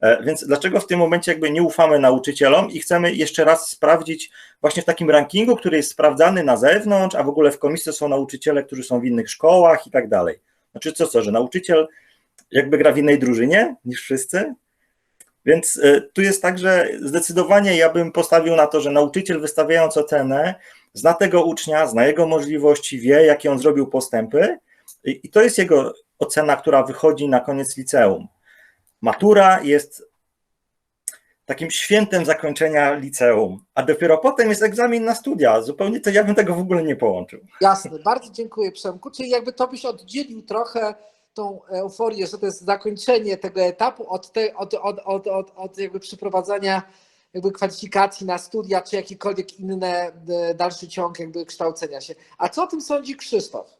[0.00, 4.30] E, więc dlaczego w tym momencie jakby nie ufamy nauczycielom i chcemy jeszcze raz sprawdzić
[4.60, 8.08] właśnie w takim rankingu, który jest sprawdzany na zewnątrz, a w ogóle w komisji są
[8.08, 10.40] nauczyciele, którzy są w innych szkołach i tak dalej.
[10.70, 11.88] Znaczy co, co, że nauczyciel
[12.50, 14.54] jakby gra w innej drużynie niż wszyscy?
[15.44, 19.96] Więc e, tu jest tak, że zdecydowanie ja bym postawił na to, że nauczyciel wystawiając
[19.96, 20.54] ocenę
[20.96, 24.58] zna tego ucznia, zna jego możliwości, wie, jakie on zrobił postępy,
[25.04, 28.28] i to jest jego ocena, która wychodzi na koniec liceum.
[29.00, 30.02] Matura jest
[31.44, 35.62] takim świętem zakończenia liceum, a dopiero potem jest egzamin na studia.
[35.62, 37.40] Zupełnie to ja bym tego w ogóle nie połączył.
[37.60, 39.10] Jasne, bardzo dziękuję Przemku.
[39.10, 40.94] Czyli jakby to byś oddzielił trochę
[41.34, 45.78] tą euforię, że to jest zakończenie tego etapu od, te, od, od, od, od, od
[45.78, 46.82] jakby przeprowadzania
[47.36, 50.12] jakby kwalifikacji na studia, czy jakikolwiek inny e,
[50.54, 52.14] dalszy ciąg jakby kształcenia się.
[52.38, 53.76] A co o tym sądzi Krzysztof?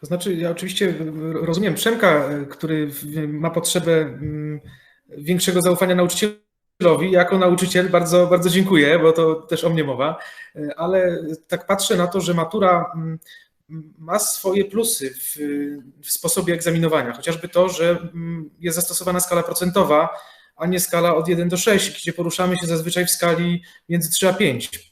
[0.00, 0.94] To znaczy, ja oczywiście
[1.32, 2.90] rozumiem Przemka, który
[3.28, 4.60] ma potrzebę mm,
[5.08, 7.10] większego zaufania nauczycielowi.
[7.10, 10.18] Jako nauczyciel bardzo, bardzo dziękuję, bo to też o mnie mowa,
[10.56, 13.18] e, ale tak patrzę na to, że matura mm,
[13.98, 15.36] ma swoje plusy w,
[16.02, 20.08] w, sposobie egzaminowania, chociażby to, że mm, jest zastosowana skala procentowa,
[20.56, 24.28] a nie skala od 1 do 6, gdzie poruszamy się zazwyczaj w skali między 3
[24.28, 24.90] a 5.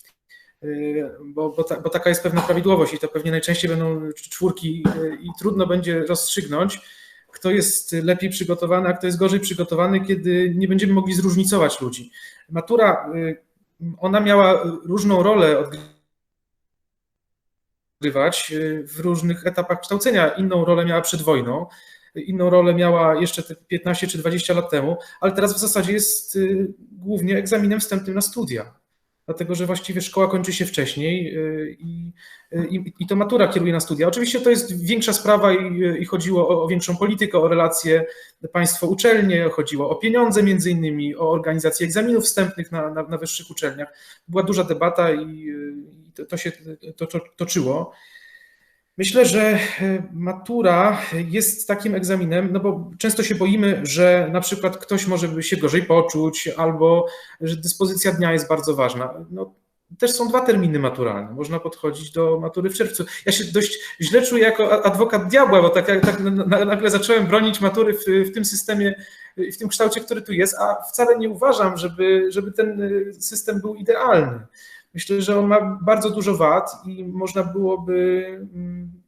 [0.65, 4.85] Y, bo, bo, ta, bo taka jest pewna prawidłowość i to pewnie najczęściej będą czwórki
[4.97, 6.81] y, i trudno będzie rozstrzygnąć,
[7.33, 12.11] kto jest lepiej przygotowany, a kto jest gorzej przygotowany, kiedy nie będziemy mogli zróżnicować ludzi.
[12.49, 13.37] Matura, y,
[13.99, 15.65] ona miała różną rolę
[18.05, 20.29] odgrywać y, w różnych etapach kształcenia.
[20.29, 21.67] Inną rolę miała przed wojną,
[22.15, 26.37] inną rolę miała jeszcze te 15 czy 20 lat temu, ale teraz w zasadzie jest
[26.37, 28.75] y, głównie egzaminem wstępnym na studia.
[29.27, 32.13] Dlatego, że właściwie szkoła kończy się wcześniej y, i,
[32.71, 34.09] i, i to matura kieruje na studia.
[34.09, 38.07] Oczywiście to jest większa sprawa i, i chodziło o, o większą politykę, o relacje
[38.53, 43.89] państwo-uczelnie, chodziło o pieniądze między innymi, o organizację egzaminów wstępnych na, na, na wyższych uczelniach.
[44.29, 45.49] Była duża debata i
[46.15, 46.53] to, to się
[46.97, 47.93] to, to, toczyło.
[48.99, 49.59] Myślę, że e,
[50.13, 55.57] matura jest takim egzaminem, no bo często się boimy, że na przykład ktoś może się
[55.57, 57.07] gorzej poczuć, albo
[57.41, 59.15] że dyspozycja dnia jest bardzo ważna.
[59.31, 59.55] No,
[59.99, 61.33] też są dwa terminy maturalne.
[61.33, 63.05] Można podchodzić do matury w czerwcu.
[63.27, 66.21] Ja się dość źle czuję jako adwokat diabła, bo tak, tak
[66.67, 68.95] nagle zacząłem bronić matury w, w tym systemie,
[69.37, 73.75] w tym kształcie, który tu jest, a wcale nie uważam, żeby, żeby ten system był
[73.75, 74.41] idealny.
[74.95, 79.05] Myślę, że on ma bardzo dużo wad i można byłoby mm,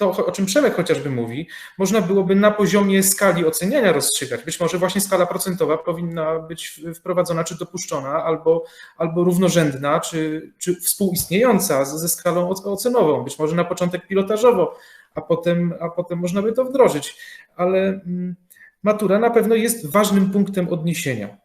[0.00, 1.48] to, o czym Przemek chociażby mówi,
[1.78, 4.44] można byłoby na poziomie skali oceniania rozstrzygać.
[4.44, 8.64] Być może właśnie skala procentowa powinna być wprowadzona czy dopuszczona, albo,
[8.96, 13.24] albo równorzędna, czy, czy współistniejąca ze skalą ocenową.
[13.24, 14.76] Być może na początek pilotażowo,
[15.14, 17.16] a potem, a potem można by to wdrożyć.
[17.56, 18.36] Ale mm,
[18.82, 21.36] matura na pewno jest ważnym punktem odniesienia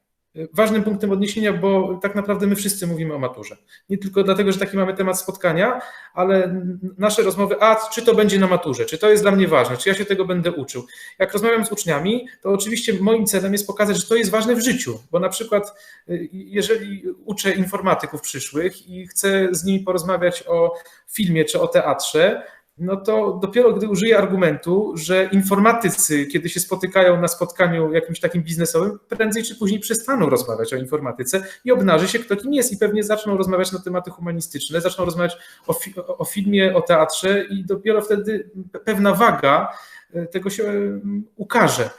[0.53, 3.57] ważnym punktem odniesienia, bo tak naprawdę my wszyscy mówimy o maturze.
[3.89, 5.81] Nie tylko dlatego, że taki mamy temat spotkania,
[6.13, 6.61] ale
[6.97, 9.89] nasze rozmowy, a czy to będzie na maturze, czy to jest dla mnie ważne, czy
[9.89, 10.85] ja się tego będę uczył.
[11.19, 14.63] Jak rozmawiam z uczniami, to oczywiście moim celem jest pokazać, że to jest ważne w
[14.63, 15.73] życiu, bo na przykład
[16.09, 20.73] y, jeżeli uczę informatyków przyszłych i chcę z nimi porozmawiać o
[21.07, 22.43] filmie czy o teatrze,
[22.77, 28.43] no to dopiero gdy użyję argumentu, że informatycy, kiedy się spotykają na spotkaniu jakimś takim
[28.43, 32.77] biznesowym, prędzej czy później przestaną rozmawiać o informatyce i obnaży się, kto kim jest i
[32.77, 37.65] pewnie zaczną rozmawiać na tematy humanistyczne, zaczną rozmawiać o, fi o filmie, o teatrze i
[37.65, 38.49] dopiero wtedy
[38.85, 39.73] pewna waga
[40.13, 41.89] e, tego się mm, ukaże.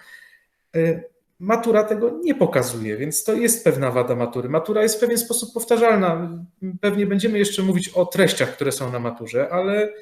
[0.76, 1.00] E,
[1.40, 4.48] matura tego nie pokazuje, więc to jest pewna wada matury.
[4.48, 6.38] Matura jest w pewien sposób powtarzalna.
[6.80, 9.92] Pewnie będziemy jeszcze mówić o treściach, które są na maturze, ale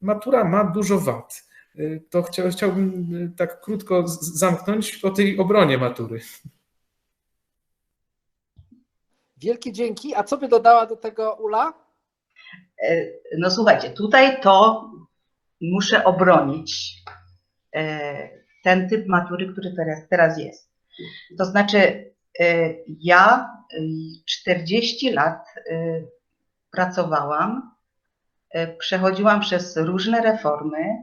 [0.00, 1.44] matura ma dużo wad.
[1.78, 6.20] Y, to chciał, chciałbym y, tak krótko zamknąć o tej obronie matury.
[9.36, 10.14] Wielkie dzięki.
[10.14, 11.84] A co by dodała do tego Ula?
[12.82, 13.06] E,
[13.38, 14.90] no słuchajcie, tutaj to
[15.60, 17.02] muszę obronić
[17.74, 18.28] e,
[18.64, 20.70] ten typ matury, który teraz, teraz jest.
[21.38, 23.50] To znaczy, e, ja
[24.26, 25.46] 40 lat
[26.70, 27.73] pracowałam
[28.78, 31.02] przechodziłam przez różne reformy,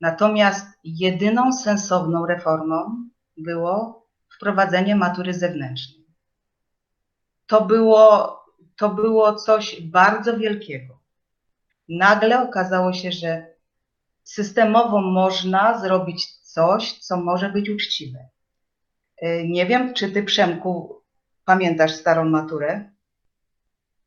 [0.00, 6.06] natomiast jedyną sensowną reformą było wprowadzenie matury zewnętrznej.
[7.46, 8.36] To było,
[8.76, 11.00] to było coś bardzo wielkiego.
[11.88, 13.46] Nagle okazało się, że
[14.22, 18.28] systemowo można zrobić coś, co może być uczciwe.
[19.16, 21.02] E, nie wiem, czy ty, Przemku,
[21.44, 22.90] pamiętasz starą maturę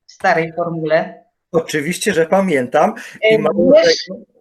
[0.06, 1.23] w starej formule?
[1.54, 2.94] Oczywiście, że pamiętam.
[3.32, 4.34] I mało tego,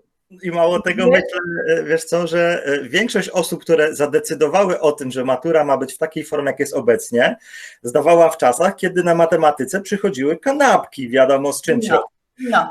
[0.43, 5.11] i mało tego myślę, e, wiesz co, że e, większość osób, które zadecydowały o tym,
[5.11, 7.37] że matura ma być w takiej formie, jak jest obecnie,
[7.83, 12.05] zdawała w czasach, kiedy na matematyce przychodziły kanapki, wiadomo z czym no,
[12.41, 12.69] no.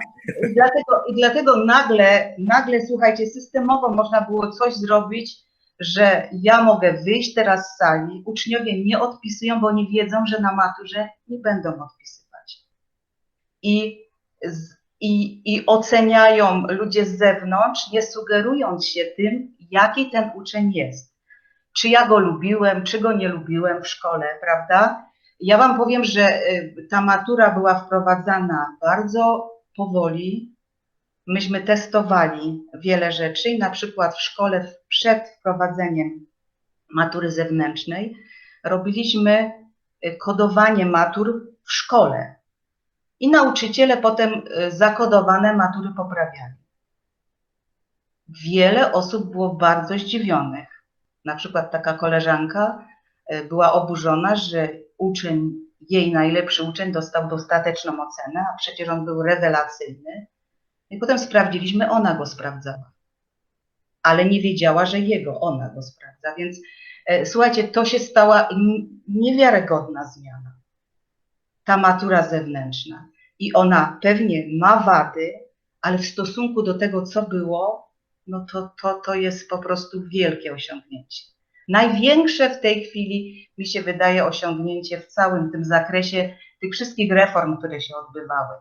[0.50, 5.36] I dlatego, I dlatego nagle, nagle, słuchajcie, systemowo można było coś zrobić,
[5.80, 10.56] że ja mogę wyjść teraz z sali, uczniowie nie odpisują, bo oni wiedzą, że na
[10.56, 12.58] maturze nie będą odpisywać.
[13.62, 14.02] I
[15.02, 21.16] i, i oceniają ludzie z zewnątrz, nie sugerując się tym, jaki ten uczeń jest.
[21.78, 25.06] Czy ja go lubiłem, czy go nie lubiłem w szkole, prawda?
[25.40, 30.56] Ja Wam powiem, że y, ta matura była wprowadzana bardzo powoli.
[31.28, 36.26] Myśmy testowali wiele rzeczy i na przykład w szkole przed wprowadzeniem
[36.90, 38.16] matury zewnętrznej
[38.64, 39.52] robiliśmy
[40.06, 42.41] y, kodowanie matur w szkole
[43.22, 46.54] i nauczyciele potem y, zakodowane matury poprawiali.
[48.46, 50.84] Wiele osób było bardzo zdziwionych.
[51.26, 52.88] Na przykład taka koleżanka
[53.34, 55.52] y, była oburzona, że uczeń,
[55.90, 60.28] jej najlepszy uczeń dostał dostateczną ocenę, a przecież on był rewelacyjny.
[60.90, 62.92] I potem sprawdziliśmy, ona go sprawdzała.
[64.04, 66.36] Ale nie wiedziała, że jego, ona go sprawdza.
[66.38, 66.58] Więc
[67.06, 68.50] e, słuchajcie, to się stała
[69.08, 70.52] niewiarygodna zmiana.
[71.64, 73.11] Ta matura zewnętrzna
[73.42, 75.34] i ona pewnie ma wady,
[75.82, 77.92] ale w stosunku do tego, co było,
[78.28, 81.24] no to, to, to jest po prostu wielkie osiągnięcie.
[81.68, 87.58] Największe w tej chwili, mi się wydaje, osiągnięcie w całym tym zakresie tych wszystkich reform,
[87.58, 88.56] które się odbywały.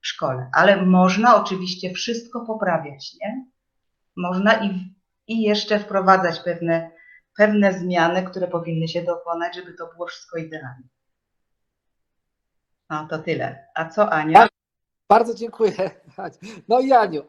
[0.00, 0.50] w szkole.
[0.54, 3.44] Ale można oczywiście wszystko poprawiać, nie?
[4.16, 4.94] Można i,
[5.26, 6.90] i jeszcze wprowadzać pewne,
[7.36, 10.88] pewne zmiany, które powinny się dokonać, żeby to było wszystko idealnie.
[12.90, 13.64] No to tyle.
[13.74, 14.48] A co Ania?
[15.08, 15.72] Bardzo dziękuję.
[16.68, 17.22] No i Aniu.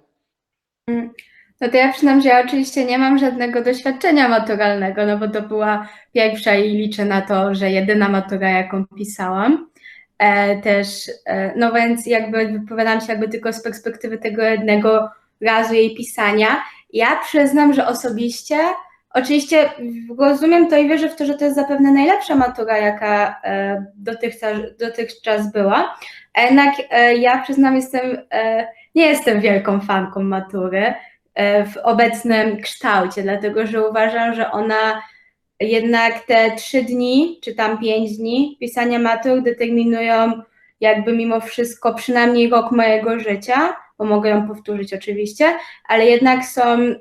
[1.61, 5.41] No to ja przyznam, że ja oczywiście nie mam żadnego doświadczenia maturalnego, no bo to
[5.41, 9.69] była pierwsza i liczę na to, że jedyna matura, jaką pisałam.
[10.17, 15.09] E, też, e, no więc jakby wypowiadam się jakby tylko z perspektywy tego jednego
[15.41, 16.63] razu jej pisania.
[16.93, 18.57] Ja przyznam, że osobiście,
[19.13, 19.69] oczywiście
[20.17, 24.57] rozumiem to i wierzę w to, że to jest zapewne najlepsza matura, jaka e, dotychczas,
[24.79, 25.95] dotychczas była.
[26.37, 30.93] Jednak e, ja przyznam, jestem, e, nie jestem wielką fanką matury
[31.73, 35.01] w obecnym kształcie, dlatego że uważam, że ona
[35.59, 40.41] jednak te trzy dni, czy tam pięć dni pisania matur determinują
[40.81, 46.95] jakby mimo wszystko przynajmniej rok mojego życia, bo mogę ją powtórzyć oczywiście, ale jednak są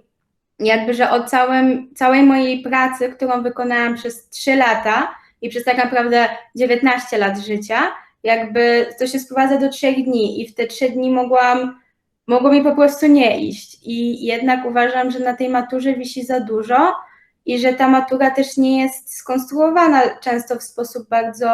[0.60, 5.76] jakby, że o całym, całej mojej pracy, którą wykonałam przez trzy lata i przez tak
[5.76, 7.80] naprawdę 19 lat życia,
[8.22, 11.80] jakby to się sprowadza do trzech dni i w te trzy dni mogłam,
[12.26, 16.40] mogło mi po prostu nie iść i jednak uważam, że na tej maturze wisi za
[16.40, 16.94] dużo
[17.46, 21.50] i że ta matura też nie jest skonstruowana często w sposób bardzo,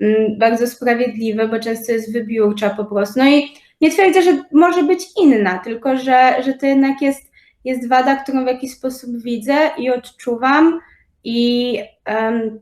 [0.00, 3.18] mm, bardzo sprawiedliwy, bo często jest wybiórcza po prostu.
[3.18, 7.33] No i nie twierdzę, że może być inna, tylko że, że to jednak jest,
[7.64, 10.80] jest wada, którą w jakiś sposób widzę i odczuwam
[11.24, 12.60] i em,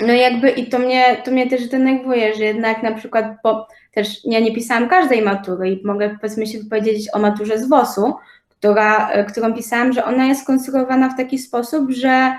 [0.00, 4.24] no jakby i to mnie, to mnie też denerwuje, że jednak na przykład, bo też
[4.24, 8.14] ja nie pisałam każdej matury i mogę powiedzmy się wypowiedzieć o maturze z WOS-u,
[8.48, 12.34] która, e, którą pisałam, że ona jest konstruowana w taki sposób, że,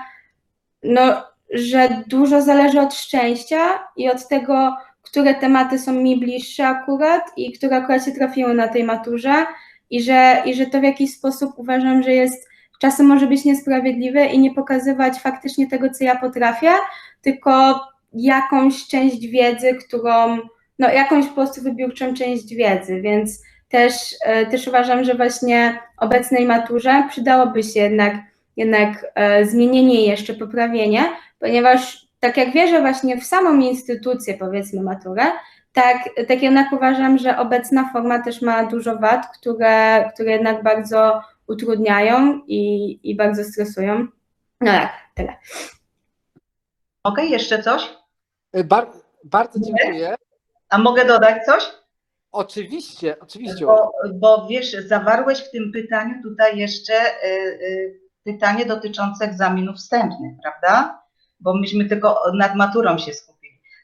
[0.82, 3.58] no, że dużo zależy od szczęścia
[3.96, 8.68] i od tego, które tematy są mi bliższe akurat i które akurat się trafiły na
[8.68, 9.46] tej maturze
[9.92, 12.48] i że, i że to w jakiś sposób uważam, że jest
[12.80, 16.70] czasem może być niesprawiedliwe i nie pokazywać faktycznie tego, co ja potrafię,
[17.22, 17.80] tylko
[18.12, 20.38] jakąś część wiedzy, którą,
[20.78, 23.92] no jakąś po prostu wybiórczą część wiedzy, więc też,
[24.24, 28.14] e, też uważam, że właśnie obecnej maturze przydałoby się jednak,
[28.56, 31.04] jednak e, zmienienie jeszcze poprawienie,
[31.38, 35.22] ponieważ tak jak wierzę właśnie w samą instytucję, powiedzmy maturę,
[35.72, 35.96] tak,
[36.28, 42.40] tak jednak uważam, że obecna forma też ma dużo wad, które, które jednak bardzo utrudniają
[42.46, 44.06] i, i bardzo stresują.
[44.60, 45.36] No tak, tyle.
[47.04, 47.96] Okej, jeszcze coś?
[48.64, 48.86] Bar
[49.24, 50.14] bardzo dziękuję.
[50.68, 51.64] A mogę dodać coś?
[52.32, 53.66] Oczywiście, oczywiście.
[53.66, 60.32] Bo, bo wiesz, zawarłeś w tym pytaniu tutaj jeszcze y, y, pytanie dotyczące egzaminów wstępnych,
[60.42, 61.02] prawda?
[61.40, 63.31] Bo myśmy tylko nad maturą się skupili.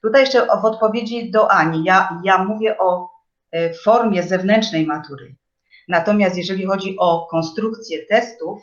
[0.02, 3.10] Tutaj jeszcze w odpowiedzi do Ani, ja, ja mówię o
[3.54, 5.34] y, formie zewnętrznej matury.
[5.88, 8.62] Natomiast jeżeli chodzi o konstrukcję testów,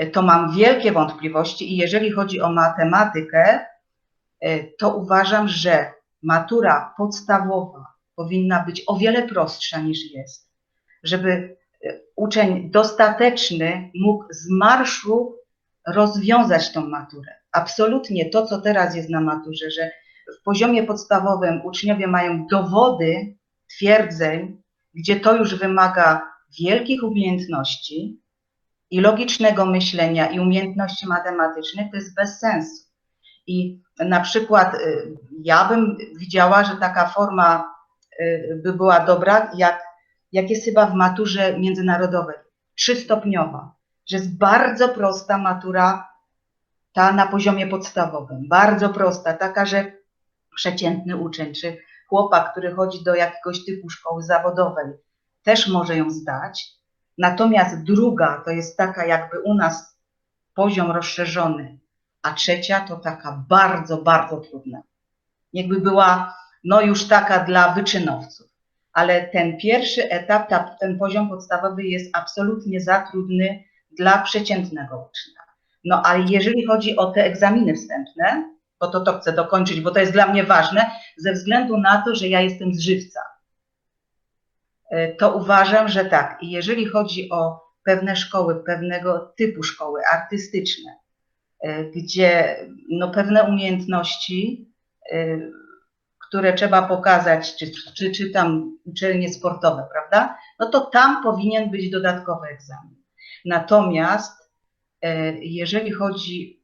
[0.00, 3.66] y, to mam wielkie wątpliwości i jeżeli chodzi o matematykę,
[4.44, 10.50] y, to uważam, że matura podstawowa powinna być o wiele prostsza niż jest,
[11.02, 15.36] żeby e, uczeń dostateczny mógł z marszu
[15.86, 17.32] rozwiązać tą maturę.
[17.52, 19.90] Absolutnie to, co teraz jest na maturze, że
[20.40, 23.36] w poziomie podstawowym uczniowie mają dowody
[23.76, 24.62] twierdzeń,
[24.94, 26.22] gdzie to już wymaga
[26.60, 28.20] wielkich umiejętności
[28.90, 32.86] i logicznego myślenia i umiejętności matematycznych, to jest bez sensu.
[33.46, 37.74] I na przykład y, ja bym widziała, że taka forma
[38.20, 39.82] y, by była dobra, jak,
[40.32, 42.36] jak jest chyba w maturze międzynarodowej,
[42.74, 43.74] trzystopniowa,
[44.06, 46.08] że jest bardzo prosta matura
[46.92, 49.92] ta na poziomie podstawowym, bardzo prosta, taka, że
[50.56, 54.86] przeciętny uczeń, czy chłopak, który chodzi do jakiegoś typu szkoły zawodowej,
[55.42, 56.66] też może ją zdać.
[57.18, 59.98] Natomiast druga to jest taka jakby u nas
[60.54, 61.78] poziom rozszerzony,
[62.22, 64.82] a trzecia to taka bardzo, bardzo trudna.
[65.52, 68.46] Jakby była no już taka dla wyczynowców.
[68.92, 73.64] Ale ten pierwszy etap, ta, ten poziom podstawowy jest absolutnie za trudny
[73.98, 75.40] dla przeciętnego ucznia.
[75.84, 80.00] No ale jeżeli chodzi o te egzaminy wstępne, bo to to chcę dokończyć, bo to
[80.00, 83.20] jest dla mnie ważne, ze względu na to, że ja jestem z żywca,
[84.90, 86.38] e, to uważam, że tak.
[86.42, 90.96] I jeżeli chodzi o pewne szkoły, pewnego typu szkoły artystyczne,
[91.60, 92.56] e, gdzie
[92.90, 94.70] no, pewne umiejętności,
[95.12, 95.38] e,
[96.28, 100.38] które trzeba pokazać, czy, czy, czy tam uczelnie sportowe, prawda?
[100.58, 102.96] No to tam powinien być dodatkowy egzamin.
[103.44, 104.46] Natomiast
[105.40, 106.62] jeżeli chodzi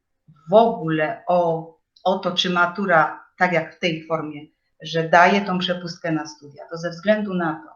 [0.49, 1.72] w ogóle o,
[2.03, 4.41] o to, czy matura, tak jak w tej formie
[4.83, 7.73] że daje tą przepustkę na studia, to ze względu na to,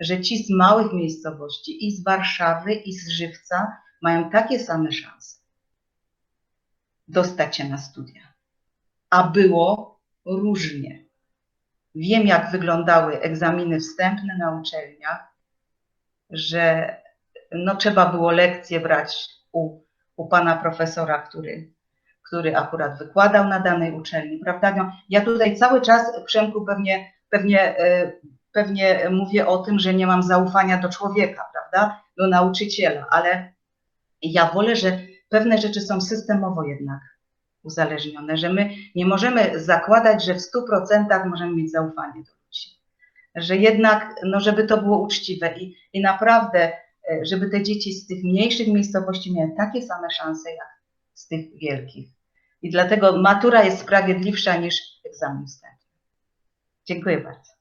[0.00, 5.40] że ci z małych miejscowości i z Warszawy i z Żywca mają takie same szanse
[7.08, 8.22] dostać się na studia.
[9.10, 11.04] A było różnie.
[11.94, 15.34] Wiem, jak wyglądały egzaminy wstępne na uczelniach,
[16.30, 16.96] że
[17.52, 19.80] no, trzeba było lekcje brać u,
[20.16, 21.72] u pana profesora, który,
[22.30, 24.74] który akurat wykładał na danej uczelni, prawda?
[24.76, 28.12] No, ja tutaj cały czas, Przemku, pewnie, pewnie, e,
[28.52, 32.02] pewnie mówię o tym, że nie mam zaufania do człowieka, prawda?
[32.16, 33.52] Do nauczyciela, ale
[34.22, 37.00] ja wolę, że pewne rzeczy są systemowo jednak
[37.62, 42.80] uzależnione, że my nie możemy zakładać, że w 100% możemy mieć zaufanie do ludzi.
[43.34, 46.72] Że jednak, no żeby to było uczciwe i, i naprawdę,
[47.10, 50.80] e, żeby te dzieci z tych mniejszych miejscowości miały takie same szanse jak
[51.14, 52.19] z tych wielkich.
[52.62, 55.88] I dlatego matura jest sprawiedliwsza niż egzamin wstępny.
[56.84, 57.52] Dziękuję bardzo.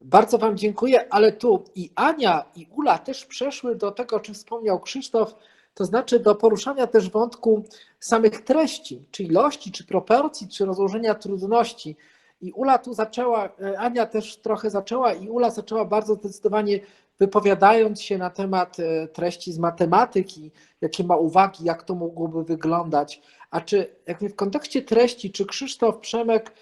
[0.00, 4.34] Bardzo Wam dziękuję, ale tu i Ania, i Ula też przeszły do tego, o czym
[4.34, 5.34] wspomniał Krzysztof,
[5.74, 7.64] to znaczy do poruszania też wątku
[8.00, 11.96] samych treści, czy ilości, czy proporcji, czy rozłożenia trudności.
[12.40, 13.48] I Ula tu zaczęła,
[13.78, 16.80] Ania też trochę zaczęła, i Ula zaczęła bardzo zdecydowanie
[17.18, 20.50] wypowiadając się na temat e, treści z matematyki,
[20.80, 23.22] jakie ma uwagi, jak to mogłoby wyglądać.
[23.52, 26.54] A czy jakby w kontekście treści, czy Krzysztof, Przemek,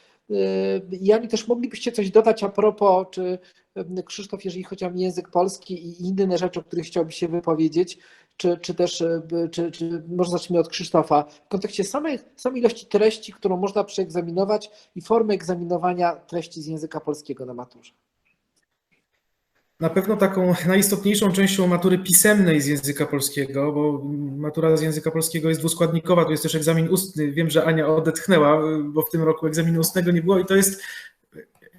[1.00, 3.38] i Ani też moglibyście coś dodać a propos, czy
[4.06, 7.98] Krzysztof, jeżeli chodzi o język polski i inne rzeczy, o których chciałby się wypowiedzieć,
[8.36, 9.04] czy, czy też,
[9.52, 14.70] czy, czy może zacznijmy od Krzysztofa, w kontekście samej, samej ilości treści, którą można przeegzaminować
[14.94, 17.92] i formy egzaminowania treści z języka polskiego na maturze.
[19.80, 24.02] Na pewno taką najistotniejszą częścią matury pisemnej z języka polskiego, bo
[24.36, 27.32] matura z języka polskiego jest dwuskładnikowa, to jest też egzamin ustny.
[27.32, 30.82] Wiem, że Ania odetchnęła, bo w tym roku egzaminu ustnego nie było i to jest,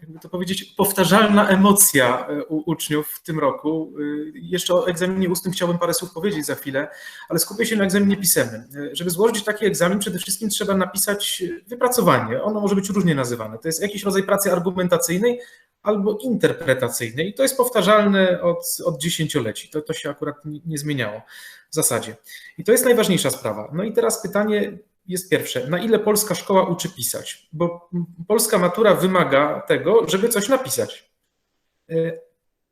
[0.02, 3.93] jakby to powiedzieć, powtarzalna emocja u uczniów w tym roku.
[4.34, 6.88] Jeszcze o egzaminie ustnym chciałbym parę słów powiedzieć za chwilę,
[7.30, 8.64] ale skupię się na egzaminie pisemnym.
[8.91, 12.43] Żeby złożyć taki egzamin, przede wszystkim trzeba napisać wypracowanie.
[12.43, 13.58] Ono może być różnie nazywane.
[13.58, 15.39] To jest jakiś rodzaj pracy argumentacyjnej,
[15.84, 17.30] albo interpretacyjnej.
[17.30, 19.70] I to jest powtarzalne od, od dziesięcioleci.
[19.70, 21.22] To, to się akurat nie, nie zmieniało
[21.70, 22.16] w zasadzie.
[22.58, 23.72] I to jest najważniejsza sprawa.
[23.74, 24.78] No i teraz pytanie
[25.12, 25.68] jest pierwsze.
[25.68, 27.49] Na ile polska szkoła uczy pisać?
[27.53, 27.89] Bo
[28.28, 31.12] polska matura wymaga tego, żeby coś napisać.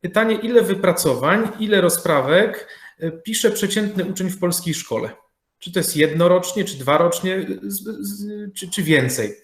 [0.01, 2.67] Pytanie, ile wypracowań, ile rozprawek
[3.23, 5.09] pisze przeciętny uczeń w polskiej szkole?
[5.59, 7.45] Czy to jest jednorocznie, czy dwarocznie,
[8.55, 9.35] czy, czy więcej?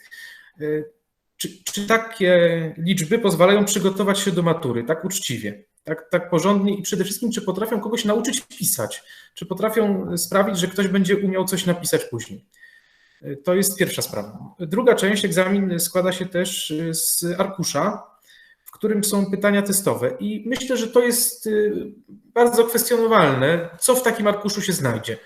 [1.38, 6.82] Czy, czy, takie liczby pozwalają przygotować się do matury tak uczciwie, tak, tak porządnie i
[6.82, 9.04] przede wszystkim, czy potrafią kogoś nauczyć pisać?
[9.34, 12.46] Czy potrafią sprawić, że ktoś będzie umiał coś napisać później?
[13.44, 14.40] To jest pierwsza sprawa.
[14.60, 18.04] Druga część, egzamin składa się też z arkusza,
[18.66, 20.18] w którym są pytania testowe.
[20.20, 21.74] I myślę, że to jest y,
[22.10, 25.18] bardzo kwestionowalne, co w takim arkuszu się znajdzie.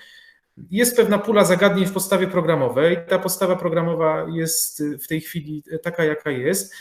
[0.71, 2.97] Jest pewna pula zagadnień w podstawie programowej.
[3.07, 6.73] Ta podstawa programowa jest w tej chwili taka, jaka jest.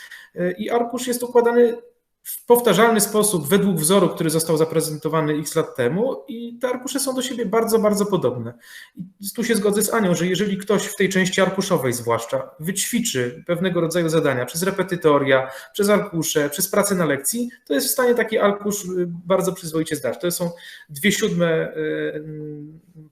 [0.57, 1.77] I arkusz jest układany
[2.23, 7.15] w powtarzalny sposób według wzoru, który został zaprezentowany x lat temu i te arkusze są
[7.15, 8.53] do siebie bardzo, bardzo podobne.
[8.97, 13.43] I tu się zgodzę z Anią, że jeżeli ktoś w tej części arkuszowej zwłaszcza wyćwiczy
[13.47, 18.15] pewnego rodzaju zadania przez repetytoria, przez arkusze, przez pracę na lekcji, to jest w stanie
[18.15, 20.21] taki arkusz bardzo przyzwoicie zdać.
[20.21, 20.51] To są
[20.89, 21.73] dwie siódme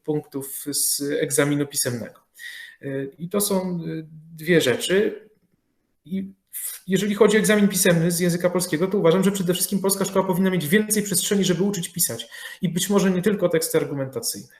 [0.03, 2.20] punktów z egzaminu pisemnego.
[3.18, 3.80] I to są
[4.36, 5.28] dwie rzeczy.
[6.05, 6.34] I
[6.88, 10.26] jeżeli chodzi o egzamin pisemny z języka polskiego, to uważam, że przede wszystkim polska szkoła
[10.28, 12.28] powinna mieć więcej przestrzeni, żeby uczyć pisać.
[12.62, 14.55] I być może nie tylko teksty argumentacyjne.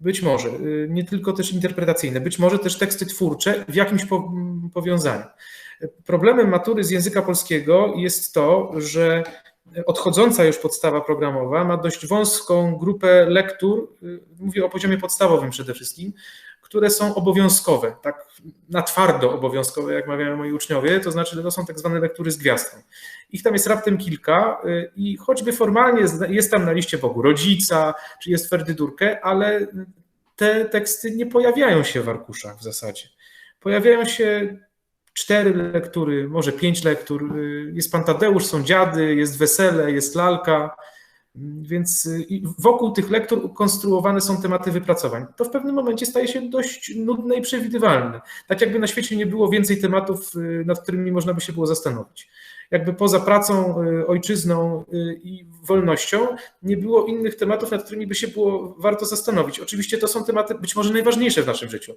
[0.00, 0.50] Być może
[0.88, 4.02] nie tylko też interpretacyjne, być może też teksty twórcze w jakimś
[4.74, 5.24] powiązaniu.
[6.04, 9.22] Problemem matury z języka polskiego jest to, że
[9.86, 13.96] odchodząca już podstawa programowa ma dość wąską grupę lektur,
[14.38, 16.12] mówię o poziomie podstawowym przede wszystkim,
[16.66, 18.26] które są obowiązkowe, tak
[18.68, 22.36] na twardo obowiązkowe, jak mawiają moi uczniowie, to znaczy to są tak zwane lektury z
[22.36, 22.76] gwiazdką.
[23.30, 24.62] Ich tam jest raptem kilka
[24.96, 29.66] i choćby formalnie jest tam na liście Bogu rodzica, czy jest Ferdydurkę, ale
[30.36, 33.08] te teksty nie pojawiają się w arkuszach w zasadzie.
[33.60, 34.56] Pojawiają się
[35.12, 37.34] cztery lektury, może pięć lektur.
[37.72, 40.76] Jest Pan Tadeusz, są dziady, jest wesele, jest lalka,
[41.62, 42.08] więc
[42.58, 45.26] wokół tych lektur konstruowane są tematy wypracowań.
[45.36, 48.20] To w pewnym momencie staje się dość nudne i przewidywalne.
[48.46, 50.32] Tak jakby na świecie nie było więcej tematów,
[50.64, 52.28] nad którymi można by się było zastanowić.
[52.70, 53.76] Jakby poza pracą,
[54.06, 54.84] ojczyzną
[55.22, 56.26] i wolnością
[56.62, 59.60] nie było innych tematów, nad którymi by się było warto zastanowić.
[59.60, 61.94] Oczywiście to są tematy być może najważniejsze w naszym życiu.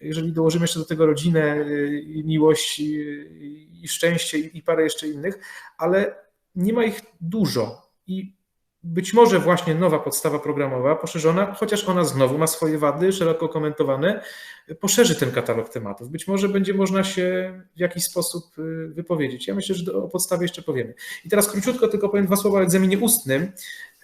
[0.00, 5.38] jeżeli dołożymy jeszcze do tego rodzinę, y, miłość i, szczęście i parę jeszcze innych,
[5.78, 6.14] ale
[6.54, 8.39] nie ma ich dużo i
[8.82, 14.22] być może właśnie nowa podstawa programowa, poszerzona, chociaż ona znowu ma swoje wady, szeroko komentowane,
[14.80, 16.10] poszerzy ten katalog tematów.
[16.10, 19.48] Być może będzie można się w jakiś sposób y, wypowiedzieć.
[19.48, 20.94] Ja myślę, że o podstawie jeszcze powiemy.
[21.24, 23.52] I teraz króciutko tylko powiem dwa słowa o egzaminie ustnym.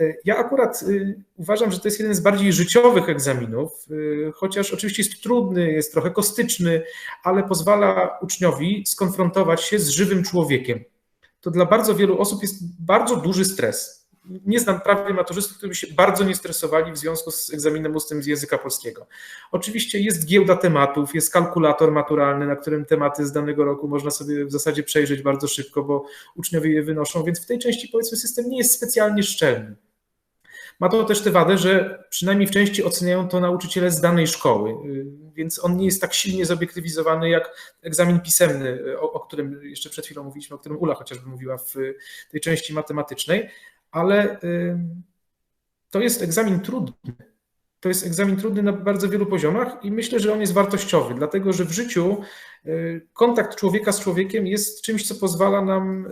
[0.00, 3.86] Y, Ja akurat y, uważam, że to jest jeden z bardziej życiowych egzaminów,
[4.34, 6.82] chociaż oczywiście jest trudny, jest trochę kostyczny,
[7.24, 10.84] ale pozwala uczniowi skonfrontować się z żywym człowiekiem.
[11.40, 14.05] To dla bardzo wielu osób jest bardzo duży stres
[14.46, 18.22] nie znam prawie maturzystów, którzy by się bardzo nie stresowali w związku z egzaminem ustnym
[18.22, 19.06] z języka polskiego.
[19.52, 24.44] Oczywiście jest giełda tematów, jest kalkulator maturalny, na którym tematy z danego roku można sobie
[24.44, 26.04] w zasadzie przejrzeć bardzo szybko, bo
[26.34, 29.76] uczniowie je wynoszą, więc w tej części powiedzmy system nie jest specjalnie szczelny.
[30.80, 34.74] Ma to też tę wadę, że przynajmniej w części oceniają to nauczyciele z danej szkoły,
[35.34, 40.04] więc on nie jest tak silnie zobiektywizowany jak egzamin pisemny, o, o którym jeszcze przed
[40.04, 41.74] chwilą mówiliśmy, o którym Ula chociażby mówiła w
[42.30, 43.50] tej części matematycznej
[43.96, 44.38] ale
[45.90, 47.14] to jest egzamin trudny.
[47.80, 51.52] To jest egzamin trudny na bardzo wielu poziomach i myślę, że on jest wartościowy, dlatego
[51.52, 52.20] że w życiu
[53.12, 56.08] kontakt człowieka z człowiekiem jest czymś, co pozwala nam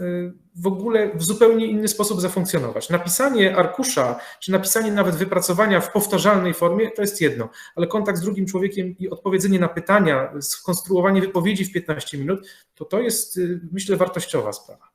[0.57, 2.91] w ogóle w zupełnie inny sposób zafunkcjonować.
[2.91, 8.23] Napisanie arkusza, czy napisanie nawet wypracowania w powtarzalnej formie to jest jedno, ale kontakt z
[8.23, 13.41] drugim człowiekiem i odpowiedzenie na pytania, skonstruowanie wypowiedzi w 15 minut, to to jest,
[13.73, 14.94] myślę, wartościowa sprawa.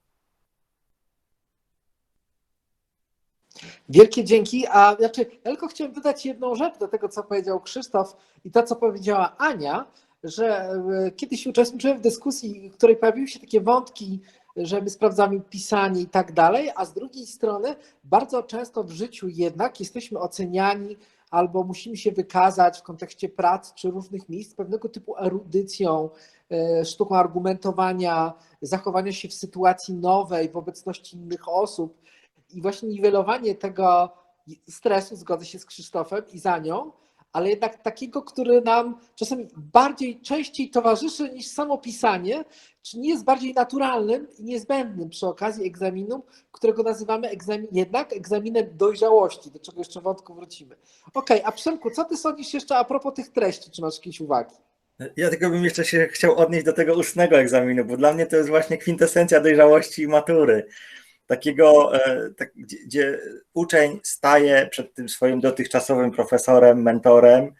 [3.90, 4.68] Wielkie dzięki.
[4.68, 8.16] A znaczy, ja tylko chciałem dodać jedną rzecz do tego, co powiedział Krzysztof
[8.46, 9.86] i to, co powiedziała Ania,
[10.24, 10.70] że
[11.16, 14.20] kiedyś uczestniczyłem w dyskusji, w której pojawiły się takie wątki,
[14.58, 19.28] że my sprawdzamy pisanie i tak dalej, a z drugiej strony bardzo często w życiu
[19.28, 20.98] jednak jesteśmy oceniani
[21.32, 26.10] albo musimy się wykazać w kontekście prac czy różnych miejsc pewnego typu erudycją,
[26.86, 31.98] sztuką argumentowania, zachowania się w sytuacji nowej, w obecności innych osób
[32.50, 34.10] i właśnie niwelowanie tego
[34.70, 36.92] stresu, zgodzę się z Krzysztofem i za nią,
[37.34, 42.46] ale jednak takiego, który nam czasami bardziej, częściej towarzyszy niż samo pisanie,
[42.82, 48.66] czy nie jest bardziej naturalnym i niezbędnym przy okazji egzaminu, którego nazywamy egzamin, jednak egzaminem
[48.78, 50.76] dojrzałości, do czego jeszcze wątku wrócimy.
[51.14, 54.22] Okej, okay, a Przemku, co ty sądzisz jeszcze a propos tych treści, czy masz jakieś
[54.22, 54.56] uwagi?
[55.18, 58.36] Ja tylko bym jeszcze się chciał odnieść do tego ustnego egzaminu, bo dla mnie to
[58.36, 60.66] jest właśnie kwintesencja dojrzałości i matury
[61.30, 61.92] takiego,
[62.38, 63.20] tak, gdzie, gdzie,
[63.54, 67.52] uczeń staje przed tym swoim dotychczasowym profesorem, mentorem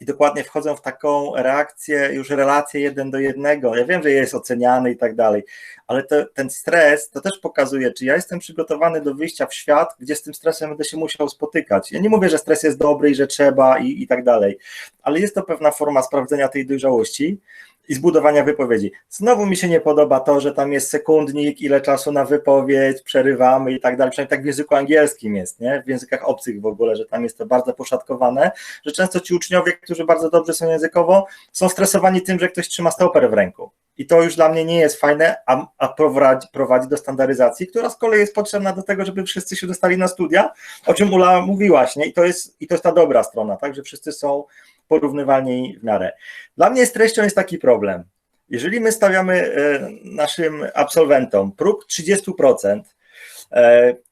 [0.00, 3.76] i dokładnie wchodzą w taką reakcję, już relację jeden do jednego.
[3.76, 5.44] Ja wiem, że jest oceniany i tak dalej,
[5.86, 9.94] ale to, ten stres to też pokazuje, czy ja jestem przygotowany do wyjścia w świat,
[10.00, 11.92] gdzie z tym stresem będę się musiał spotykać.
[11.92, 14.58] Ja nie mówię, że stres jest dobry i że trzeba i, i tak dalej,
[15.02, 17.40] ale jest to pewna forma sprawdzenia tej dojrzałości
[17.88, 18.92] i zbudowania wypowiedzi.
[19.08, 23.72] Znowu mi się nie podoba to, że tam jest sekundnik, ile czasu na wypowiedź, przerywamy
[23.72, 24.10] i tak dalej.
[24.10, 25.82] Przynajmniej tak w języku angielskim jest, nie?
[25.86, 28.50] W językach obcych w ogóle, że tam jest to bardzo poszatkowane,
[28.86, 32.90] że często ci uczniowie, którzy bardzo dobrze są językowo, są stresowani tym, że ktoś trzyma
[32.90, 33.70] stoper w ręku.
[33.98, 37.90] I to już dla mnie nie jest fajne, a, a prowadzi, prowadzi do standaryzacji, która
[37.90, 40.50] z kolei jest potrzebna do tego, żeby wszyscy się dostali na studia,
[40.86, 42.06] o czym Ula mówiłaś, nie?
[42.06, 44.44] I to jest, i to jest ta dobra strona, tak, że wszyscy są
[44.88, 46.12] porównywalni w miarę.
[46.56, 48.04] Dla mnie z treścią jest taki problem.
[48.48, 49.56] Jeżeli my stawiamy
[50.04, 52.80] naszym absolwentom próg 30%,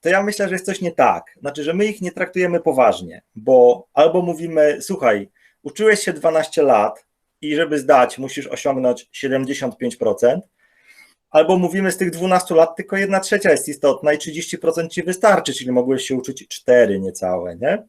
[0.01, 1.25] to ja myślę, że jest coś nie tak.
[1.41, 5.31] Znaczy, że my ich nie traktujemy poważnie, bo albo mówimy, słuchaj,
[5.63, 7.07] uczyłeś się 12 lat
[7.41, 10.41] i żeby zdać, musisz osiągnąć 75%,
[11.31, 15.55] albo mówimy z tych 12 lat tylko 1 trzecia jest istotna i 30% ci wystarczy,
[15.55, 17.83] czyli mogłeś się uczyć 4 niecałe, nie?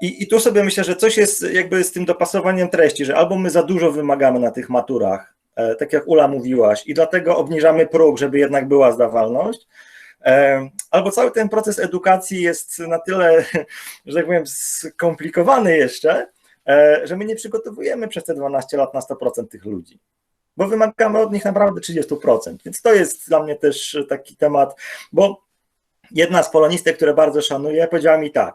[0.00, 3.38] I, I tu sobie myślę, że coś jest jakby z tym dopasowaniem treści, że albo
[3.38, 7.86] my za dużo wymagamy na tych maturach, e, tak jak Ula mówiłaś, i dlatego obniżamy
[7.86, 9.66] próg, żeby jednak była zdawalność,
[10.24, 13.44] e, albo cały ten proces edukacji jest na tyle,
[14.06, 16.28] że tak powiem, skomplikowany jeszcze,
[16.68, 20.00] e, że my nie przygotowujemy przez te 12 lat na 100% tych ludzi.
[20.56, 22.56] Bo wymagamy od nich naprawdę 30%.
[22.64, 24.74] Więc to jest dla mnie też taki temat,
[25.12, 25.42] bo
[26.10, 28.54] jedna z polonistek, które bardzo szanuję, powiedziała mi tak,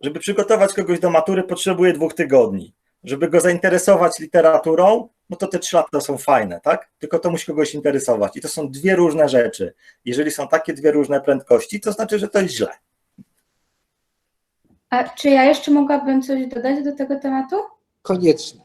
[0.00, 2.74] żeby przygotować kogoś do matury, potrzebuje dwóch tygodni.
[3.04, 6.90] Żeby go zainteresować literaturą, no to te trzy lata są fajne, tak?
[6.98, 8.36] Tylko to musi kogoś interesować.
[8.36, 9.74] I to są dwie różne rzeczy.
[10.04, 12.68] Jeżeli są takie dwie różne prędkości, to znaczy, że to jest źle.
[14.90, 17.56] A czy ja jeszcze mogłabym coś dodać do tego tematu?
[18.04, 18.60] Koniecznie.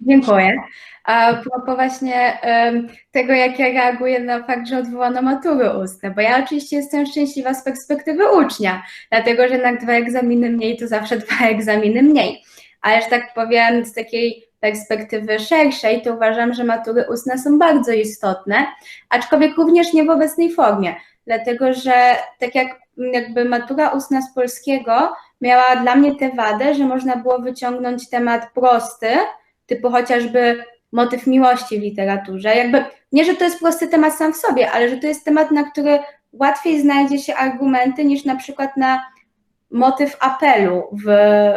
[0.00, 0.62] Dziękuję.
[1.04, 6.20] A propos właśnie um, tego, jak ja reaguję na fakt, że odwołano matury ustne, bo
[6.20, 11.16] ja oczywiście jestem szczęśliwa z perspektywy ucznia, dlatego że jednak dwa egzaminy mniej to zawsze
[11.16, 12.42] dwa egzaminy mniej.
[12.82, 17.92] Ale że tak powiem, z takiej perspektywy szerszej, to uważam, że matury ustne są bardzo
[17.92, 18.66] istotne,
[19.08, 20.94] aczkolwiek również nie w obecnej formie,
[21.26, 25.12] dlatego że tak jak jakby matura ustna z polskiego
[25.42, 29.08] miała dla mnie tę wadę, że można było wyciągnąć temat prosty,
[29.66, 32.56] typu chociażby motyw miłości w literaturze.
[32.56, 35.50] Jakby nie, że to jest prosty temat sam w sobie, ale że to jest temat,
[35.50, 35.98] na który
[36.32, 39.02] łatwiej znajdzie się argumenty niż na przykład na
[39.70, 41.04] motyw apelu w,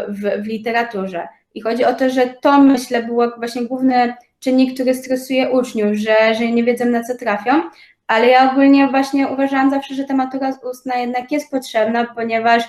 [0.07, 1.27] w, w literaturze.
[1.53, 6.35] I chodzi o to, że to myślę było właśnie główny czynnik, który stresuje uczniów, że,
[6.35, 7.51] że nie wiedzą na co trafią,
[8.07, 12.63] ale ja ogólnie właśnie uważałam zawsze, że ta matura ustna jednak jest potrzebna, ponieważ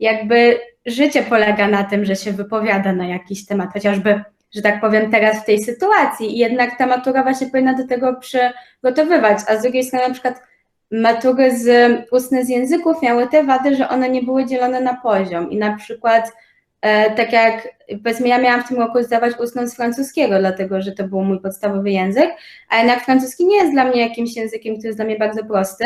[0.00, 4.22] jakby życie polega na tym, że się wypowiada na jakiś temat, chociażby,
[4.54, 6.34] że tak powiem, teraz w tej sytuacji.
[6.34, 9.38] I jednak ta matura właśnie powinna do tego przygotowywać.
[9.48, 10.42] A z drugiej strony, na przykład,
[10.90, 15.50] matury z ustne z języków miały te wady, że one nie były dzielone na poziom.
[15.50, 16.32] I na przykład,
[16.80, 17.68] e, tak jak
[18.04, 21.40] powiedzmy, ja miałam w tym roku zdawać ustną z francuskiego, dlatego że to był mój
[21.40, 22.30] podstawowy język,
[22.68, 25.84] a jednak francuski nie jest dla mnie jakimś językiem, który jest dla mnie bardzo prosty.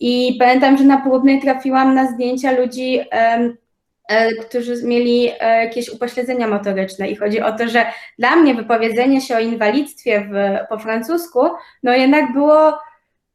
[0.00, 6.48] I pamiętam, że na próbnej trafiłam na zdjęcia ludzi, e, którzy mieli e, jakieś upośledzenia
[6.48, 7.08] motoryczne.
[7.08, 7.86] I chodzi o to, że
[8.18, 11.40] dla mnie wypowiedzenie się o inwalidztwie w, po francusku,
[11.82, 12.78] no jednak było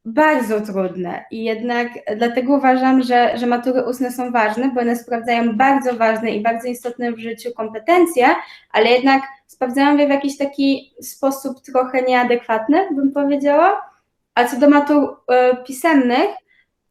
[0.04, 1.24] bardzo trudne.
[1.30, 6.30] I jednak dlatego uważam, że, że matury ustne są ważne, bo one sprawdzają bardzo ważne
[6.30, 8.26] i bardzo istotne w życiu kompetencje,
[8.72, 13.90] ale jednak sprawdzają je w jakiś taki sposób trochę nieadekwatny, bym powiedziała.
[14.34, 16.28] A co do matur y, pisemnych,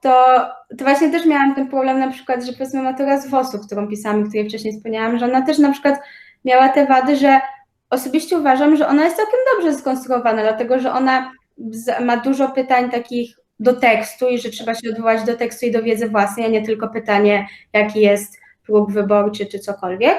[0.03, 0.37] to,
[0.77, 4.21] to właśnie też miałam ten problem na przykład, że powiedzmy matura z WOS-u, którą pisałam
[4.21, 5.99] i której wcześniej wspomniałam, że ona też na przykład
[6.45, 7.41] miała te wady, że
[7.89, 11.31] osobiście uważam, że ona jest całkiem dobrze skonstruowana, dlatego że ona
[12.01, 15.83] ma dużo pytań takich do tekstu i że trzeba się odwołać do tekstu i do
[15.83, 20.17] wiedzy własnej, a nie tylko pytanie, jaki jest próg wyborczy czy cokolwiek,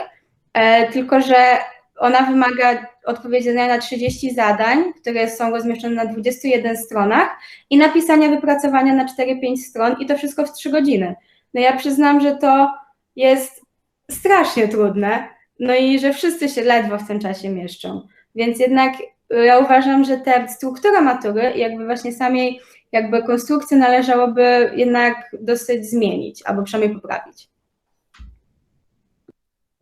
[0.53, 1.59] e, tylko że
[1.99, 7.29] ona wymaga odpowiedzenia na 30 zadań, które są rozmieszczone na 21 stronach
[7.71, 11.15] i napisania wypracowania na 4-5 stron i to wszystko w 3 godziny.
[11.55, 12.71] No ja przyznam, że to
[13.17, 13.63] jest
[14.11, 15.29] strasznie trudne,
[15.61, 18.09] no i że wszyscy się ledwo w tym czasie mieszczą.
[18.35, 18.93] Więc jednak
[19.31, 22.61] ja uważam, że ta struktura matury, jakby właśnie samej
[22.93, 27.49] jakby konstrukcję należałoby jednak dosyć zmienić, albo przynajmniej poprawić.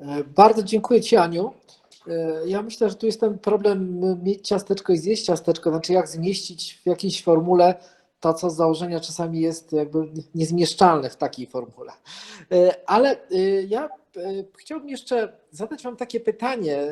[0.01, 1.53] E, Bardzo dziękuję Ci, Aniu.
[2.09, 6.09] E, Ja myślę, że tu jest ten problem mieć ciasteczko i zjeść ciasteczko, znaczy jak
[6.09, 7.75] zmieścić w jakiejś formule
[8.21, 11.93] to, co z założenia czasami jest jakby niezmieszczalne w takiej formule.
[12.53, 13.89] E, Ale e, ja
[14.57, 16.83] chciałbym jeszcze zadać Wam takie pytanie,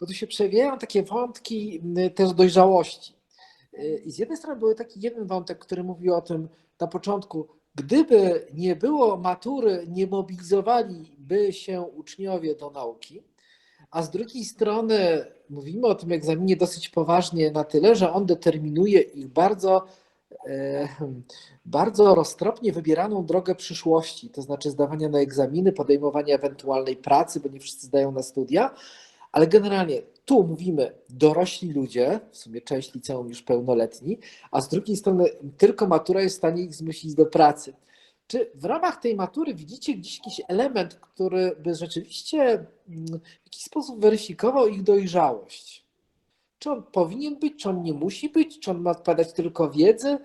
[0.00, 1.82] bo tu się przewijają takie wątki
[2.14, 3.14] też dojrzałości.
[4.04, 6.48] I z jednej strony był taki jeden wątek, który mówił o tym
[6.80, 13.22] na początku, gdyby nie było matury, nie mobilizowaliby się uczniowie do nauki,
[13.92, 19.00] a z drugiej strony mówimy o tym egzaminie dosyć poważnie na tyle, że on determinuje
[19.00, 19.84] ich bardzo,
[20.46, 20.88] e,
[21.64, 27.60] bardzo roztropnie wybieraną drogę przyszłości, to znaczy zdawania na egzaminy, podejmowania ewentualnej pracy, bo nie
[27.60, 28.74] wszyscy zdają na studia,
[29.32, 34.18] ale generalnie tu mówimy dorośli ludzie, w sumie część liceum już pełnoletni,
[34.50, 35.24] a z drugiej strony
[35.58, 37.72] tylko matura jest w stanie ich zmusić do pracy.
[38.32, 42.42] Czy w ramach tej matury widzicie gdzieś jakiś element, który by rzeczywiście
[42.88, 43.06] mm,
[43.42, 45.84] w jakiś sposób weryfikował ich dojrzałość?
[46.58, 50.18] Czy on powinien być, czy on nie musi być, czy on ma odpowiadać tylko wiedzy?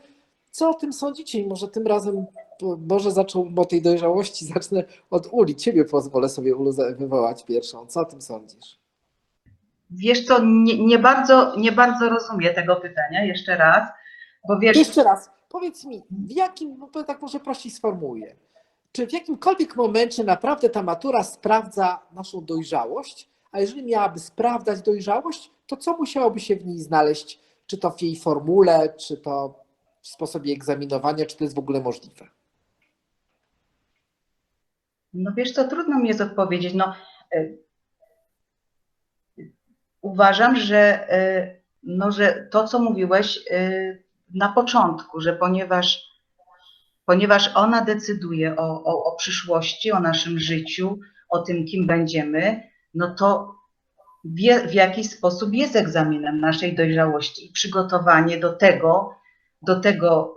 [0.51, 1.39] Co o tym sądzicie?
[1.39, 2.25] I może tym razem,
[2.61, 5.55] bo- może zaczął o tej dojrzałości, zacznę od Uli.
[5.55, 7.85] Ciebie pozwolę sobie Ulu wywołać pierwszą.
[7.87, 8.79] Co o tym sądzisz?
[9.89, 13.89] Wiesz co, nie, nie, bardzo, nie bardzo rozumiem tego pytania, jeszcze raz,
[14.47, 18.35] bo wiesz, Jeszcze raz, powiedz mi, w jakim, bo tak może prościej sformułuję,
[18.91, 25.51] czy w jakimkolwiek momencie naprawdę ta matura sprawdza naszą dojrzałość, a jeżeli miałaby sprawdzać dojrzałość,
[25.67, 29.63] to co musiałoby się w niej znaleźć, czy to w jej formule, czy to
[30.01, 32.27] w sposobie egzaminowania, czy to jest w ogóle możliwe?
[35.17, 36.73] no wiesz co, trudno mi jest odpowiedzieć.
[36.73, 36.93] No,
[37.35, 37.57] y,
[40.01, 44.03] uważam, że, y, no, że to, co mówiłeś y,
[44.33, 46.03] na początku, że ponieważ,
[47.05, 50.99] ponieważ ona decyduje o, o, o przyszłości, o naszym życiu,
[51.29, 53.55] o tym, kim będziemy, no to
[54.25, 59.15] wie, w jakiś sposób jest egzaminem naszej dojrzałości i przygotowanie do tego,
[59.61, 60.35] do tego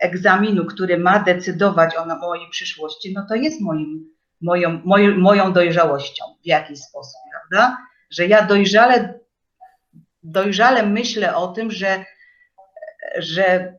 [0.00, 4.10] egzaminu, który ma decydować o, mojej przyszłości, no to jest moim,
[4.40, 7.76] moją, moją, moją dojrzałością w jakiś sposób, prawda?
[8.10, 9.20] Że ja dojrzale,
[10.22, 12.04] dojrzale myślę o tym, że,
[13.18, 13.74] że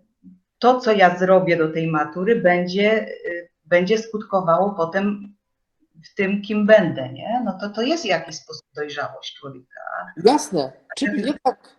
[0.59, 5.36] to, co ja zrobię do tej matury, będzie, y, będzie skutkowało potem
[6.11, 7.41] w tym, kim będę, nie?
[7.45, 9.80] No to to jest jakiś sposób dojrzałość człowieka.
[10.23, 10.71] Jasne.
[10.97, 11.75] Czyli nie tak.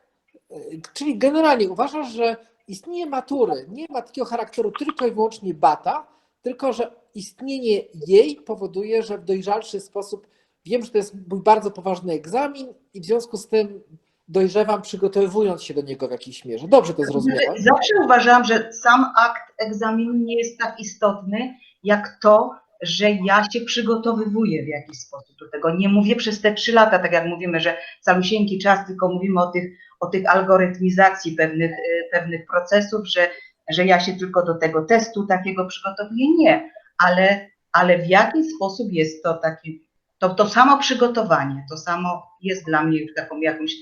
[0.51, 2.37] y, Czyli generalnie uważasz, że
[2.69, 6.07] istnienie matury nie ma takiego charakteru tylko i wyłącznie bata,
[6.43, 10.27] tylko że istnienie jej powoduje, że w dojrzalszy sposób
[10.65, 13.83] wiem, że to jest mój bardzo poważny egzamin i w związku z tym
[14.29, 16.69] dojrzewam, przygotowując się do niego w jakiejś mierze.
[16.69, 17.63] Dobrze to zrozumiałem.
[17.63, 23.61] Zawsze uważałam, że sam akt egzaminu nie jest tak istotny, jak to, że ja się
[23.61, 25.75] przygotowywuję w jakiś sposób do tego.
[25.75, 29.47] Nie mówię przez te trzy lata, tak jak mówimy, że calusieńki czas, tylko mówimy o
[29.47, 33.31] tych, o tych algorytmizacji pewnych, y, pewnych procesów, że,
[33.71, 36.37] że ja się tylko do tego testu takiego przygotowuję.
[36.39, 42.23] Nie, ale, ale w jaki sposób jest to taki, to, to samo przygotowanie, to samo
[42.43, 43.73] jest dla mnie już taką jakąś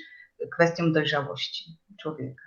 [0.52, 1.64] kwestią dojrzałości
[2.00, 2.42] człowieka.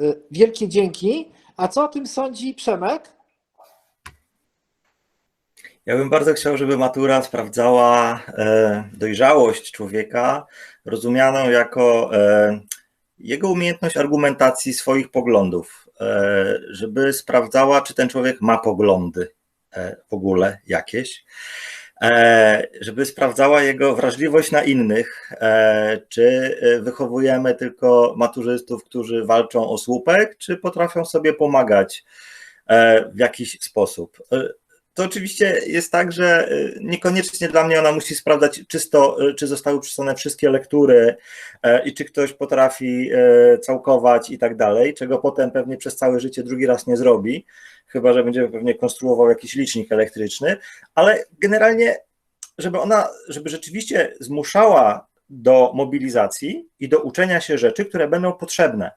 [0.00, 1.32] Y, Wielkie dzięki.
[1.56, 3.18] A co o tym sądzi Przemek?
[5.86, 10.46] Ja bym bardzo chciał, żeby matura sprawdzała e, dojrzałość człowieka,
[10.84, 12.60] rozumianą jako e,
[13.18, 19.30] jego umiejętność argumentacji swoich poglądów, e, żeby sprawdzała, czy ten człowiek ma poglądy
[19.72, 21.24] e, w ogóle jakieś, e,
[22.80, 29.78] żeby sprawdzała jego wrażliwość na innych, e, czy e, wychowujemy tylko maturzystów, którzy walczą o
[29.78, 32.04] słupek, czy potrafią sobie pomagać
[32.66, 34.22] e, w jakiś sposób.
[34.98, 39.46] To oczywiście jest tak, że y, niekoniecznie dla mnie ona musi sprawdzać czysto, y, czy
[39.46, 41.16] zostały przysłane wszystkie lektury
[41.62, 46.20] e, i czy ktoś potrafi e, całkować i tak dalej, czego potem pewnie przez całe
[46.20, 47.46] życie drugi raz nie zrobi,
[47.86, 50.56] chyba że będzie pewnie konstruował jakiś licznik elektryczny,
[50.94, 51.96] ale generalnie,
[52.58, 58.90] żeby ona, żeby rzeczywiście zmuszała do mobilizacji i do uczenia się rzeczy, które będą potrzebne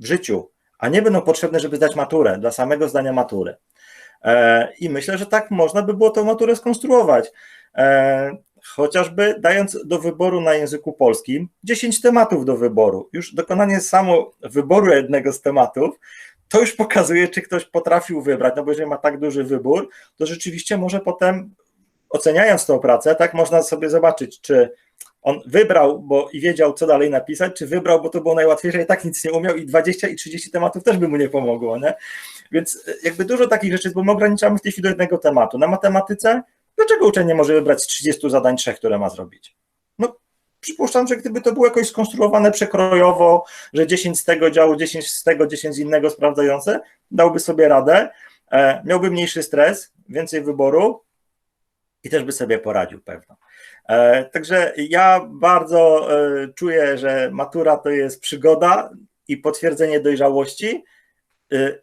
[0.00, 3.56] w życiu, a nie będą potrzebne, żeby zdać maturę, dla samego zdania matury.
[4.24, 7.32] E, I myślę, że tak można by było tą maturę skonstruować.
[7.74, 13.08] E, Chociażby dając do wyboru na języku polskim 10 tematów do wyboru.
[13.12, 15.98] Już dokonanie samo wyboru jednego z tematów
[16.48, 20.26] to już pokazuje, czy ktoś potrafił wybrać, no bo jeżeli ma tak duży wybór, to
[20.26, 21.54] rzeczywiście może potem
[22.10, 24.70] oceniając tą pracę, tak można sobie zobaczyć, czy
[25.22, 28.86] on wybrał bo i wiedział, co dalej napisać, czy wybrał, bo to było najłatwiejsze i
[28.86, 31.94] tak nic nie umiał i 20 i 30 tematów też by mu nie pomogło, nie?
[32.52, 35.58] Więc jakby dużo takich rzeczy jest, bo my ograniczamy w tej chwili do jednego tematu.
[35.58, 36.42] Na matematyce,
[36.76, 39.56] dlaczego uczeń nie może wybrać z 30 zadań trzech, które ma zrobić?
[39.98, 40.16] No,
[40.60, 45.22] przypuszczam, że gdyby to było jakoś skonstruowane przekrojowo, że 10 z tego działu, 10 z
[45.22, 46.80] tego, 10 z innego sprawdzające,
[47.10, 48.08] dałby sobie radę,
[48.52, 51.04] e, miałby mniejszy stres, więcej wyboru
[52.04, 53.36] i też by sobie poradził pewno.
[53.88, 58.90] E, Także ja bardzo e, czuję, że matura to jest przygoda
[59.28, 60.84] i potwierdzenie dojrzałości e,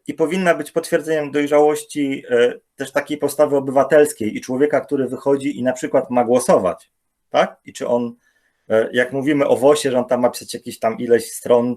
[0.07, 5.63] i powinna być potwierdzeniem dojrzałości e, też takiej postawy obywatelskiej i człowieka, który wychodzi i
[5.63, 6.91] na przykład ma głosować,
[7.29, 7.59] tak?
[7.65, 8.15] I czy on,
[8.69, 11.75] e, jak mówimy o WOSie, że on tam ma pisać jakieś tam ileś stron,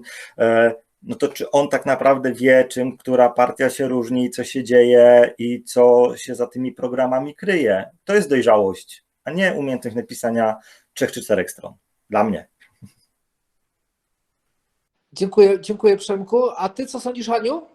[1.01, 5.33] no to czy on tak naprawdę wie, czym która partia się różni, co się dzieje
[5.37, 7.89] i co się za tymi programami kryje?
[8.03, 10.55] To jest dojrzałość, a nie umiejętność napisania
[10.93, 11.73] trzech czy czterech stron.
[12.09, 12.47] Dla mnie.
[15.13, 16.49] Dziękuję, dziękuję Przemku.
[16.57, 17.74] A ty co sądzisz, Aniu?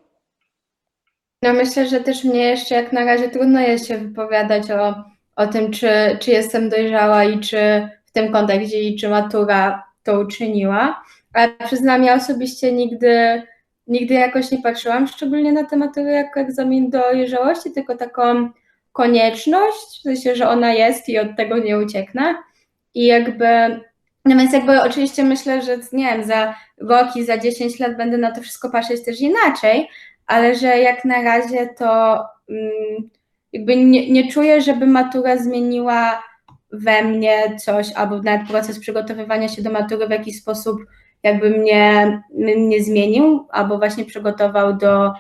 [1.43, 5.05] No myślę, że też mnie jeszcze jak na razie trudno jest się wypowiadać o,
[5.36, 10.20] o tym, czy, czy jestem dojrzała i czy w tym kontekście i czy matura to
[10.20, 11.05] uczyniła.
[11.32, 13.43] Ale przyznam, ja osobiście nigdy,
[13.86, 18.51] nigdy jakoś nie patrzyłam szczególnie na tę maturę jako egzamin dojrzałości, tylko taką
[18.93, 22.34] konieczność, w sensie, że ona jest i od tego nie ucieknę.
[22.95, 23.47] I jakby,
[24.24, 28.18] no więc jakby oczywiście myślę, że nie wiem, za rok i za 10 lat będę
[28.18, 29.88] na to wszystko patrzeć też inaczej,
[30.31, 32.18] ale że jak na razie to
[32.51, 33.11] mm,
[33.53, 36.22] jakby nie, nie czuję, żeby matura zmieniła
[36.72, 40.81] we mnie coś, albo nawet proces przygotowywania się do matury w jakiś sposób
[41.22, 45.12] jakby mnie, mnie zmienił, albo właśnie przygotował do,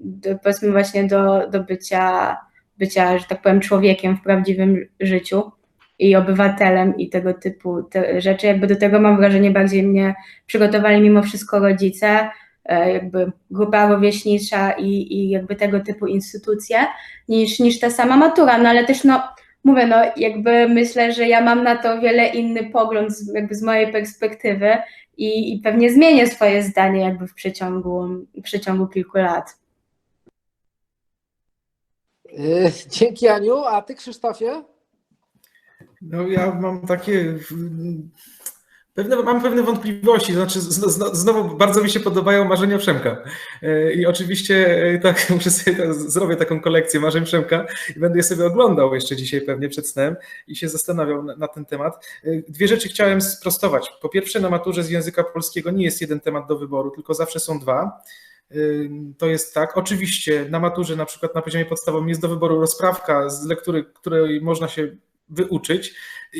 [0.00, 2.36] do powiedzmy właśnie do, do bycia,
[2.78, 5.52] bycia, że tak powiem, człowiekiem w prawdziwym życiu
[5.98, 8.46] i obywatelem i tego typu te rzeczy.
[8.46, 10.14] Jakby do tego mam wrażenie bardziej mnie
[10.46, 12.30] przygotowali mimo wszystko rodzice,
[12.68, 16.78] jakby grupa rówieśnicza i, i jakby tego typu instytucje,
[17.28, 19.22] niż, niż ta sama matura, no ale też no
[19.64, 23.62] mówię, no jakby myślę, że ja mam na to wiele inny pogląd z, jakby z
[23.62, 24.76] mojej perspektywy
[25.16, 29.56] i, i pewnie zmienię swoje zdanie jakby w przeciągu, w przeciągu kilku lat.
[32.32, 33.64] Yy, Dzięki Aniu.
[33.64, 34.62] A ty Krzysztofie?
[36.02, 37.38] No ja mam takie
[38.94, 40.60] Pewne, mam pewne wątpliwości, znaczy
[41.12, 43.16] znowu bardzo mi się podobają marzenia Przemka
[43.62, 47.66] E, i oczywiście e, tak, muszę sobie tak, zrobię taką kolekcję marzeń Przemka
[47.96, 50.16] i będę je sobie oglądał jeszcze dzisiaj pewnie przed snem
[50.46, 52.06] i się zastanawiał na, na ten temat.
[52.24, 53.92] E, Dwie rzeczy chciałem sprostować.
[54.02, 57.40] Po pierwsze na maturze z języka polskiego nie jest jeden temat do wyboru, tylko zawsze
[57.40, 58.02] są dwa.
[59.18, 59.76] To jest tak.
[59.76, 64.40] Oczywiście na maturze, na przykład na poziomie podstawowym, jest do wyboru rozprawka z lektury, której
[64.40, 64.96] można się
[65.30, 65.94] wyuczyć.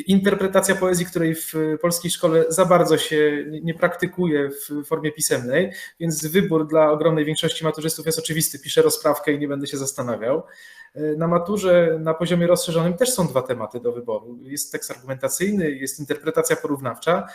[0.07, 6.27] Interpretacja poezji, której w polskiej szkole za bardzo się nie praktykuje w formie pisemnej, więc
[6.27, 8.59] wybór dla ogromnej większości maturzystów jest oczywisty.
[8.59, 10.43] Piszę rozprawkę i nie będę się zastanawiał.
[11.17, 14.39] Na maturze na poziomie rozszerzonym też są dwa tematy do wyboru.
[14.41, 17.27] Jest tekst argumentacyjny, jest interpretacja porównawcza.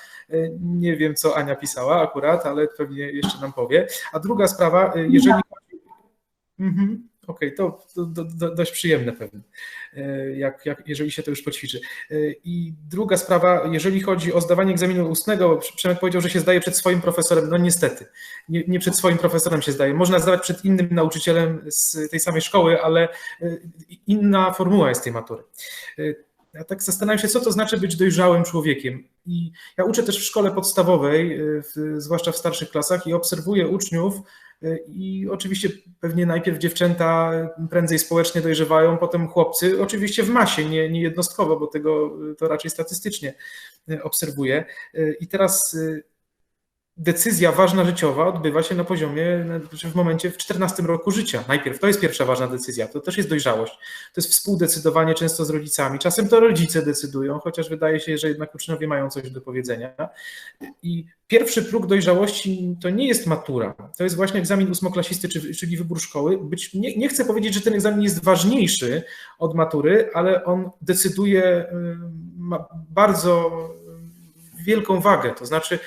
[0.60, 3.86] Nie wiem, co Ania pisała akurat, ale pewnie jeszcze nam powie.
[4.12, 5.82] A druga sprawa, jeżeli chodzi.
[6.58, 7.08] Mhm.
[7.26, 9.40] Okej, to, to, to, to dość przyjemne pewnie,
[10.36, 11.80] jak, jak, jeżeli się to już poćwiczy.
[12.10, 16.60] E, I druga sprawa, jeżeli chodzi o zdawanie egzaminu ustnego, Przemek powiedział, że się zdaje
[16.60, 17.50] przed swoim profesorem.
[17.50, 18.06] No niestety,
[18.48, 19.94] nie, nie przed swoim profesorem się zdaje.
[19.94, 23.08] Można zdawać przed innym nauczycielem z tej samej szkoły, ale
[23.42, 23.56] e,
[24.06, 25.42] inna formuła jest tej matury.
[26.54, 29.08] Ja tak zastanawiam się, co to znaczy być dojrzałym człowiekiem.
[29.26, 34.14] I ja uczę też w szkole podstawowej, w, zwłaszcza w starszych klasach, i obserwuję uczniów,
[34.88, 35.68] i oczywiście
[36.00, 37.32] pewnie najpierw dziewczęta
[37.70, 42.70] prędzej społecznie dojrzewają, potem chłopcy, oczywiście w masie, nie, nie jednostkowo, bo tego to raczej
[42.70, 43.34] statystycznie
[44.02, 44.64] obserwuję.
[45.20, 45.76] I teraz
[46.98, 51.44] decyzja ważna życiowa odbywa się na poziomie, w momencie w 14 roku życia.
[51.48, 53.72] Najpierw to jest pierwsza ważna decyzja, to też jest dojrzałość.
[54.14, 55.98] To jest współdecydowanie często z rodzicami.
[55.98, 59.94] Czasem to rodzice decydują, chociaż wydaje się, że jednak uczniowie mają coś do powiedzenia.
[60.82, 66.00] I pierwszy próg dojrzałości to nie jest matura, to jest właśnie egzamin ósmoklasisty, czyli wybór
[66.00, 66.38] szkoły.
[66.38, 69.02] Być, nie, nie chcę powiedzieć, że ten egzamin jest ważniejszy
[69.38, 71.66] od matury, ale on decyduje,
[72.36, 73.50] ma bardzo
[74.64, 75.78] wielką wagę, to znaczy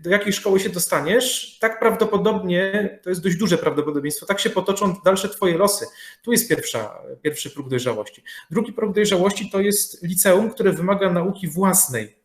[0.00, 4.94] do jakiej szkoły się dostaniesz, tak prawdopodobnie, to jest dość duże prawdopodobieństwo, tak się potoczą
[5.04, 5.86] dalsze twoje losy.
[6.22, 8.22] Tu jest pierwsza, pierwszy próg dojrzałości.
[8.50, 12.20] Drugi próg dojrzałości to jest liceum, które wymaga nauki własnej,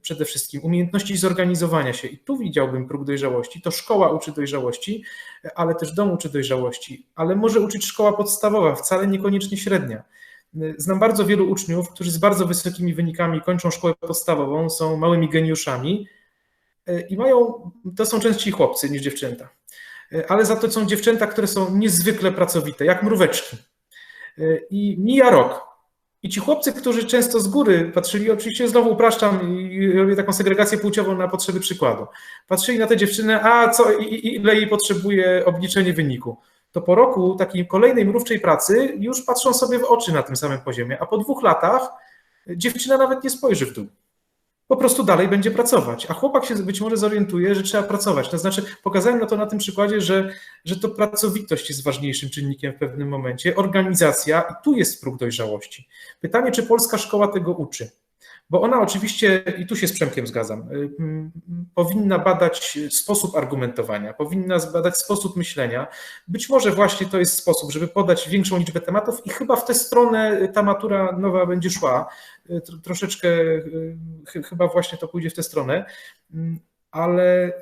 [0.00, 2.08] przede wszystkim umiejętności zorganizowania się.
[2.08, 3.62] I tu widziałbym próg dojrzałości.
[3.62, 5.04] To szkoła uczy dojrzałości,
[5.54, 10.02] ale też dom uczy dojrzałości, ale może uczyć szkoła podstawowa, wcale niekoniecznie średnia.
[10.78, 16.08] Znam bardzo wielu uczniów, którzy z bardzo wysokimi wynikami kończą szkołę podstawową, są małymi geniuszami,
[17.08, 19.48] i mają, to są częściej chłopcy niż dziewczęta,
[20.28, 23.56] ale za to są dziewczęta, które są niezwykle pracowite, jak mróweczki.
[24.70, 25.68] I mija rok.
[26.22, 30.78] I ci chłopcy, którzy często z góry patrzyli, oczywiście znowu upraszczam i robię taką segregację
[30.78, 32.06] płciową na potrzeby przykładu,
[32.48, 36.36] patrzyli na tę dziewczynę, a co, ile jej potrzebuje obliczenie wyniku.
[36.72, 40.60] To po roku takiej kolejnej mrówczej pracy już patrzą sobie w oczy na tym samym
[40.60, 41.88] poziomie, a po dwóch latach
[42.56, 43.86] dziewczyna nawet nie spojrzy w dół
[44.68, 46.06] po prostu dalej będzie pracować.
[46.10, 48.28] A chłopak się być może zorientuje, że trzeba pracować.
[48.28, 50.30] To znaczy, pokazałem na to na tym przykładzie, że,
[50.64, 55.88] że to pracowitość jest ważniejszym czynnikiem w pewnym momencie, organizacja i tu jest próg dojrzałości.
[56.20, 57.90] Pytanie, czy polska szkoła tego uczy?
[58.50, 60.68] Bo ona oczywiście, i tu się z Przemkiem zgadzam,
[61.74, 65.86] powinna badać sposób argumentowania, powinna badać sposób myślenia.
[66.28, 69.74] Być może właśnie to jest sposób, żeby podać większą liczbę tematów i chyba w tę
[69.74, 72.08] stronę ta matura nowa będzie szła.
[72.82, 73.28] Troszeczkę
[74.44, 75.84] chyba właśnie to pójdzie w tę stronę,
[76.90, 77.52] ale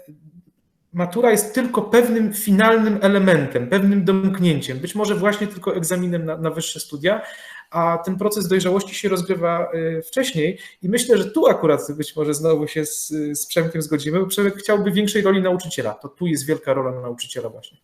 [0.93, 6.51] matura jest tylko pewnym finalnym elementem, pewnym domknięciem, być może właśnie tylko egzaminem na, na
[6.51, 7.23] wyższe studia,
[7.71, 9.71] a ten proces dojrzałości się rozgrywa
[10.07, 14.27] wcześniej i myślę, że tu akurat być może znowu się z, z Przemkiem zgodzimy, bo
[14.27, 17.79] Przemek chciałby większej roli nauczyciela, to tu jest wielka rola nauczyciela właśnie.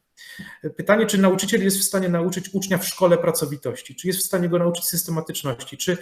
[0.77, 4.49] Pytanie, czy nauczyciel jest w stanie nauczyć ucznia w szkole pracowitości, czy jest w stanie
[4.49, 5.99] go nauczyć systematyczności, czy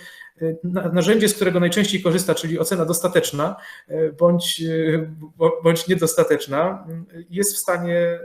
[0.92, 3.56] narzędzie, z którego najczęściej korzysta, czyli ocena dostateczna
[4.18, 4.62] bądź,
[5.64, 6.86] bądź niedostateczna,
[7.30, 8.18] jest w stanie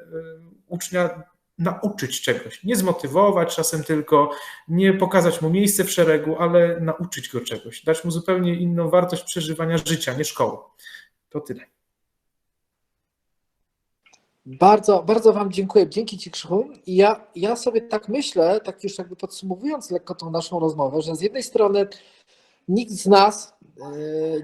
[0.68, 1.24] ucznia
[1.58, 4.30] nauczyć czegoś, nie zmotywować czasem tylko,
[4.68, 9.24] nie pokazać mu miejsce w szeregu, ale nauczyć go czegoś, dać mu zupełnie inną wartość
[9.24, 10.58] przeżywania życia, nie szkoły.
[11.30, 11.62] To tyle.
[14.46, 15.90] Bardzo, bardzo Wam dziękuję.
[15.90, 16.70] Dzięki Ci, Krzychu.
[16.86, 21.16] I ja, ja sobie tak myślę, tak już jakby podsumowując lekko tą naszą rozmowę, że
[21.16, 21.88] z jednej strony
[22.68, 23.56] nikt z nas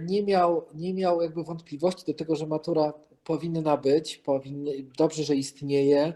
[0.02, 2.94] nie miał, nie miał jakby wątpliwości do tego, że matura
[3.24, 6.14] powinna być, powinny, dobrze, że istnieje,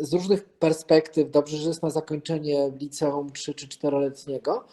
[0.00, 4.64] z różnych perspektyw, dobrze, że jest na zakończenie liceum 3 czy 4-letniego.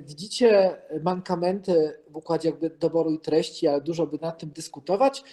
[0.00, 5.24] Widzicie mankamenty w układzie jakby doboru i treści, ale dużo by nad tym dyskutować.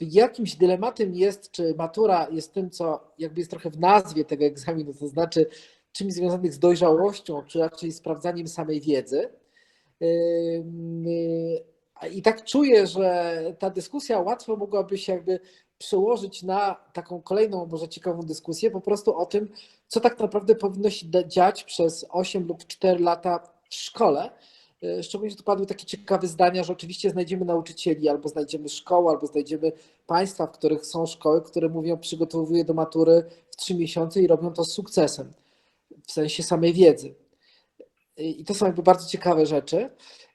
[0.00, 4.94] Jakimś dylematem jest, czy matura jest tym, co jakby jest trochę w nazwie tego egzaminu,
[4.94, 5.46] to znaczy
[5.92, 9.28] czymś związanych z dojrzałością, czy raczej sprawdzaniem samej wiedzy.
[12.08, 15.40] I tak czuję, że ta dyskusja łatwo mogłaby się jakby
[15.78, 19.48] przełożyć na taką kolejną, może ciekawą dyskusję, po prostu o tym,
[19.88, 23.38] co tak naprawdę powinno się dziać przez 8 lub 4 lata
[23.70, 24.30] w szkole.
[24.84, 29.10] Y, Szczególnie, że tu padły takie ciekawe zdania, że oczywiście znajdziemy nauczycieli, albo znajdziemy szkoły,
[29.10, 29.72] albo znajdziemy
[30.06, 34.52] państwa, w których są szkoły, które mówią, przygotowuję do matury w 3 miesiące i robią
[34.52, 35.32] to z sukcesem,
[36.06, 37.14] w sensie samej wiedzy.
[38.16, 39.90] I to są jakby bardzo ciekawe rzeczy.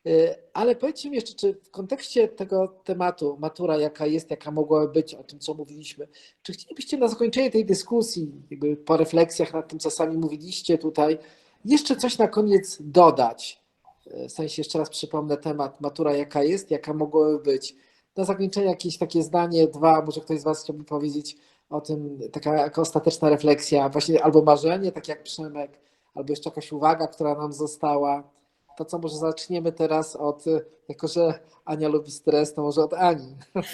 [0.08, 4.94] Y, Ale powiedzcie mi jeszcze, czy w kontekście tego tematu, matura jaka jest, jaka mogłaby
[4.94, 6.08] być, o tym co mówiliśmy,
[6.42, 11.18] czy chcielibyście na zakończenie tej dyskusji, jakby po refleksjach nad tym, co sami mówiliście tutaj,
[11.66, 13.64] jeszcze coś na koniec dodać?
[14.08, 17.76] Y, W sensie jeszcze raz przypomnę temat, matura jaka jest, jaka mogłaby być.
[18.16, 21.38] Na zakończenie jakieś takie zdanie, dwa, może ktoś z Was chciałby powiedzieć
[21.70, 25.80] o tym, taka jaka ostateczna refleksja, właśnie albo marzenie, tak jak Przemek,
[26.14, 28.35] albo jeszcze jakaś uwaga, która nam została.
[28.78, 32.94] To co, może zaczniemy teraz od, y, jako że Ania lubi stres, to może od
[32.94, 33.36] Ani.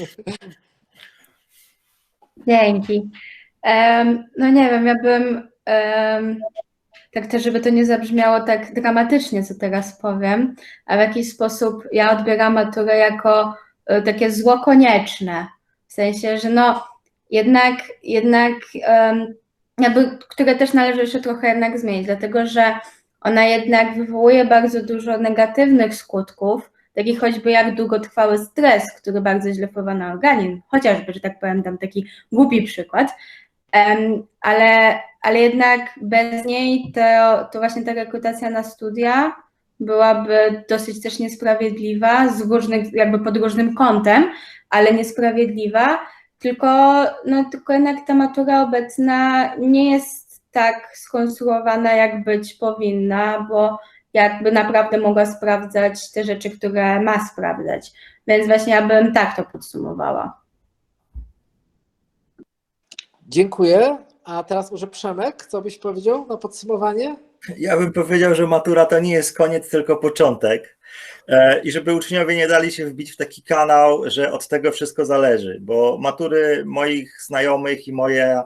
[2.47, 3.09] Dzięki.
[3.61, 6.41] Em, no nie wiem, ja bym em,
[7.13, 11.83] tak też, żeby to nie zabrzmiało tak dramatycznie, co teraz powiem, a w jakiś sposób
[11.91, 15.47] ja odbieram maturę jako e, takie zło konieczne.
[15.87, 16.87] W sensie, że no
[17.29, 19.33] jednak, jednak em,
[19.77, 22.79] jakby, które też należy jeszcze trochę jednak zmienić, dlatego że
[23.21, 29.67] ona jednak wywołuje bardzo dużo negatywnych skutków, takich choćby jak długotrwały stres, który bardzo źle
[29.67, 33.13] wpływa na organizm, chociażby, że tak powiem, dam taki głupi przykład,
[33.71, 37.01] Em, ale, ale jednak bez niej to,
[37.51, 39.35] to właśnie ta rekrutacja na studia
[39.79, 44.31] byłaby dosyć też niesprawiedliwa, z różnych, jakby pod różnym kątem,
[44.69, 45.99] ale niesprawiedliwa,
[46.39, 53.79] tylko, no, tylko jednak ta matura obecna nie jest tak skonstruowana, jak być powinna, bo
[54.13, 57.91] jakby naprawdę mogła sprawdzać te rzeczy, które ma sprawdzać.
[58.27, 60.41] Więc właśnie ja bym tak to podsumowała.
[63.27, 63.97] Dziękuję.
[64.23, 67.15] A teraz może Przemek, co byś powiedział na podsumowanie?
[67.57, 70.77] Ja bym powiedział, że matura to nie jest koniec, tylko początek.
[71.27, 75.05] E, I żeby uczniowie nie dali się wbić w taki kanał, że od tego wszystko
[75.05, 78.41] zależy, bo matury moich znajomych i moje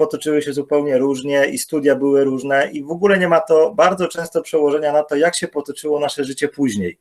[0.00, 4.08] potoczyły się zupełnie różnie i studia były różne i w ogóle nie ma to bardzo
[4.08, 6.98] często przełożenia na to, jak się potoczyło nasze życie później.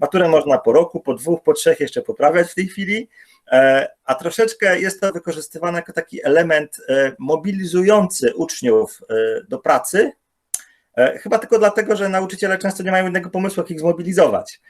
[0.00, 3.08] Maturę można po roku, po dwóch, po trzech jeszcze poprawiać w tej chwili,
[3.52, 9.14] e, a troszeczkę jest to wykorzystywane jako taki element e, mobilizujący uczniów e,
[9.48, 10.12] do pracy,
[11.22, 14.60] Chyba tylko dlatego, że nauczyciele często nie mają innego pomysłu, jak ich zmobilizować.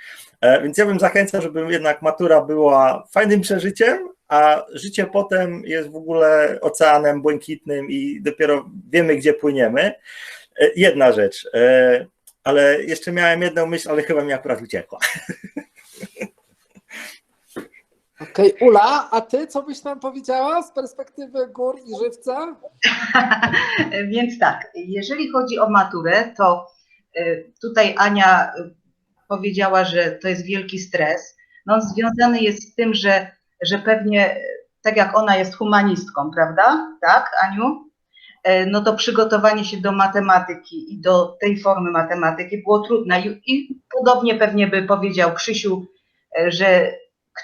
[0.40, 5.90] E, Więc ja bym zachęcał, żeby jednak matura była fajnym przeżyciem, a życie potem jest
[5.90, 9.80] w ogóle oceanem błękitnym i dopiero wiemy, gdzie płyniemy.
[10.60, 12.06] E, Jedna rzecz, e,
[12.44, 14.98] ale jeszcze miałem jedną myśl, ale chyba mi akurat uciekła.
[18.20, 22.56] Okej, Ula, a ty co byś nam powiedziała z perspektywy gór i żywca?
[24.12, 26.66] Więc tak, jeżeli chodzi o maturę, to
[27.18, 28.74] y, tutaj Ania y,
[29.28, 31.36] powiedziała, że to jest wielki stres.
[31.66, 33.30] No, on związany jest z tym, że,
[33.62, 34.40] że pewnie, y,
[34.82, 36.96] tak jak ona jest humanistką, prawda?
[37.00, 37.88] Tak, Aniu?
[38.66, 43.20] No to przygotowanie się do matematyki i do tej formy matematyki było trudne.
[43.20, 45.86] I, i podobnie pewnie by powiedział Krzysiu,
[46.46, 46.92] że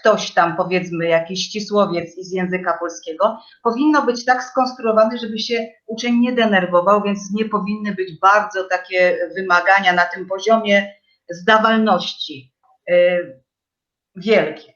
[0.01, 6.19] ktoś tam, powiedzmy, jakiś ścisłowiec z języka polskiego, powinno być tak skonstruowane, żeby się uczeń
[6.19, 10.95] nie denerwował, więc nie powinny być bardzo takie wymagania na tym poziomie
[11.31, 12.55] zdawalności
[12.91, 13.43] y,
[14.17, 14.75] wielkie.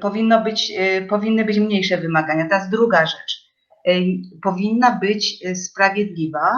[0.00, 2.48] Powinno być, y, powinny być mniejsze wymagania.
[2.48, 3.52] Teraz druga rzecz.
[3.88, 6.52] Y, Powinna być sprawiedliwa,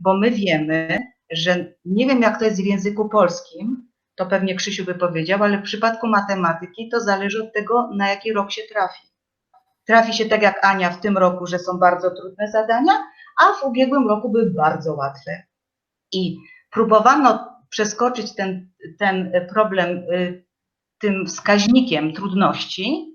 [0.00, 0.98] bo my wiemy,
[1.30, 3.87] że nie wiem jak to jest w języku polskim,
[4.18, 8.32] to pewnie Krzysiu by powiedział, ale w przypadku matematyki to zależy od tego, na jaki
[8.32, 9.08] rok się trafi.
[9.86, 12.92] Trafi się tak jak Ania w tym roku, że są bardzo trudne zadania,
[13.40, 15.42] a w ubiegłym roku były bardzo łatwe.
[16.12, 16.36] I
[16.70, 20.44] próbowano przeskoczyć ten, ten problem y,
[20.98, 23.14] tym wskaźnikiem trudności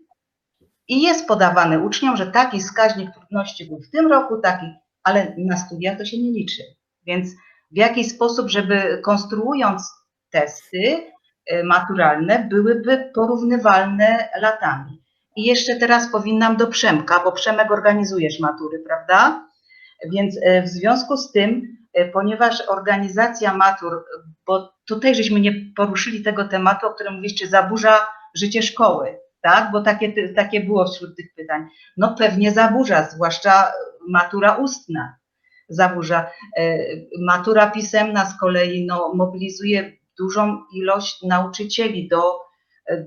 [0.87, 4.65] i jest podawane uczniom, że taki wskaźnik trudności był w tym roku, taki,
[5.03, 6.63] ale na studia to się nie liczy.
[7.05, 7.29] Więc
[7.71, 10.02] w jaki sposób, żeby konstruując
[10.33, 11.11] testy
[11.51, 15.03] y, maturalne byłyby porównywalne latami.
[15.35, 19.47] I jeszcze teraz powinnam do Przemka, bo Przemek organizujesz matury, prawda?
[20.11, 24.05] Więc y, w związku z tym, y, ponieważ organizacja matur,
[24.47, 29.71] bo tutaj żeśmy nie poruszyli tego tematu, o którym mówisz, czy zaburza życie szkoły, tak?
[29.71, 31.67] Bo takie, takie było wśród tych pytań.
[31.97, 33.71] No pewnie zaburza, zwłaszcza
[34.09, 35.15] matura ustna
[35.69, 36.31] zaburza.
[37.19, 42.39] Matura pisemna z kolei no, mobilizuje dużą ilość nauczycieli do,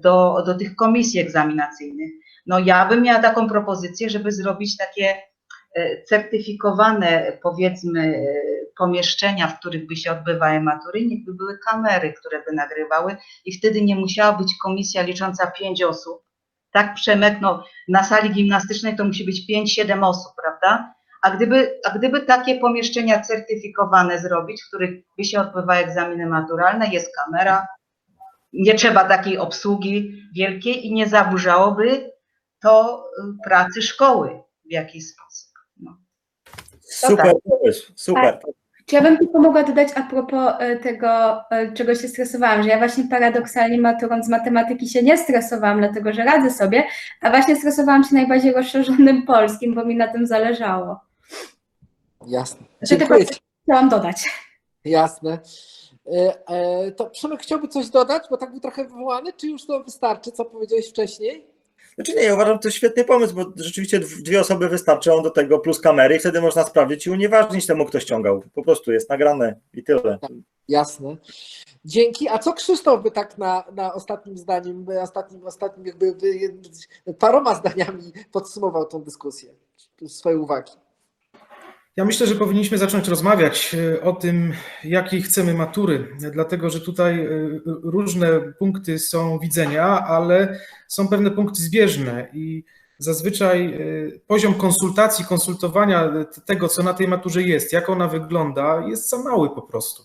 [0.02, 2.11] do, do tych komisji egzaminacyjnych.
[2.46, 5.16] No ja bym miała taką propozycję, żeby zrobić takie
[5.74, 8.26] e, certyfikowane, powiedzmy,
[8.78, 13.52] pomieszczenia, w których by się odbywały matury, niech by były kamery, które by nagrywały i
[13.52, 16.22] wtedy nie musiała być komisja licząca pięć osób.
[16.72, 20.94] Tak, Przemek, no na sali gimnastycznej to musi być 5-7 osób, prawda?
[21.23, 26.89] A gdyby, a gdyby takie pomieszczenia certyfikowane zrobić, w których by się odbywały egzaminy maturalne,
[26.89, 27.67] jest kamera,
[28.53, 32.12] nie trzeba takiej obsługi wielkiej i nie zaburzałoby
[32.62, 35.53] to y, pracy szkoły w jakiś sposób.
[35.77, 35.97] No.
[36.81, 38.39] Super pomysł, super.
[38.87, 42.68] Czy ja bym tylko mogła dodać a propos e, tego, e, czego się stresowałam, że
[42.68, 46.84] ja właśnie paradoksalnie maturą z matematyki się nie stresowałam, dlatego że radzę sobie,
[47.20, 51.01] a właśnie stresowałam się najbardziej rozszerzonym polskim, bo mi na tym zależało.
[52.26, 52.66] Jasne.
[52.82, 53.14] Że tylko
[53.62, 54.30] chciałam dodać.
[54.84, 55.39] Jasne.
[56.49, 60.32] E, To Przemek chciałby coś dodać, bo tak był trochę wywołany, czy już to wystarczy,
[60.32, 61.55] co powiedziałeś wcześniej?
[61.97, 65.59] Znaczy nie, ja uważam, to świetny pomysł, bo rzeczywiście dw- dwie osoby wystarczą do tego
[65.59, 68.42] plus kamery i wtedy można sprawdzić i unieważnić temu, kto ściągał.
[68.55, 70.18] Po prostu jest nagrane i tyle.
[70.68, 71.16] Jasne.
[71.84, 72.28] Dzięki.
[72.28, 78.12] A co Krzysztof by tak na, na ostatnim zdaniem, ostatnim, ostatnim jakby by, paroma zdaniami
[78.32, 79.55] podsumował tą dyskusję,
[80.07, 80.72] swoje uwagi?
[81.97, 84.53] Ja myślę, że powinniśmy zacząć rozmawiać e, o tym,
[84.84, 87.28] jakiej chcemy matury, dlatego że tutaj e,
[87.82, 92.64] różne punkty są widzenia, ale są pewne punkty zbieżne i
[92.99, 93.78] zazwyczaj e,
[94.26, 96.12] poziom konsultacji, konsultowania
[96.47, 100.03] tego, co na tej maturze jest, jak ona wygląda, jest za mały po prostu.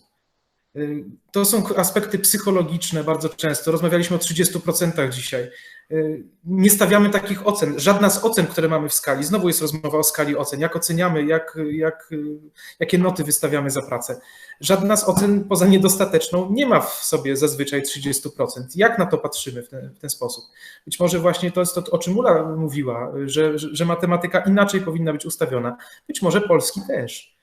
[1.32, 3.72] To są aspekty psychologiczne bardzo często.
[3.72, 5.50] Rozmawialiśmy o 30% dzisiaj.
[6.46, 7.80] Nie stawiamy takich ocen.
[7.80, 11.26] Żadna z ocen, które mamy w skali, znowu jest rozmowa o skali ocen, jak oceniamy,
[11.26, 12.10] jak, jak,
[12.80, 14.22] jakie noty wystawiamy za pracę.
[14.60, 18.48] Żadna z ocen poza niedostateczną nie ma w sobie zazwyczaj 30%.
[18.76, 20.44] Jak na to patrzymy w ten, w ten sposób?
[20.86, 25.14] Być może właśnie to jest to, o czym Ula mówiła, że, że, matematyka inaczej powinna
[25.14, 25.78] być ustawiona.
[26.08, 27.38] Być może polski też.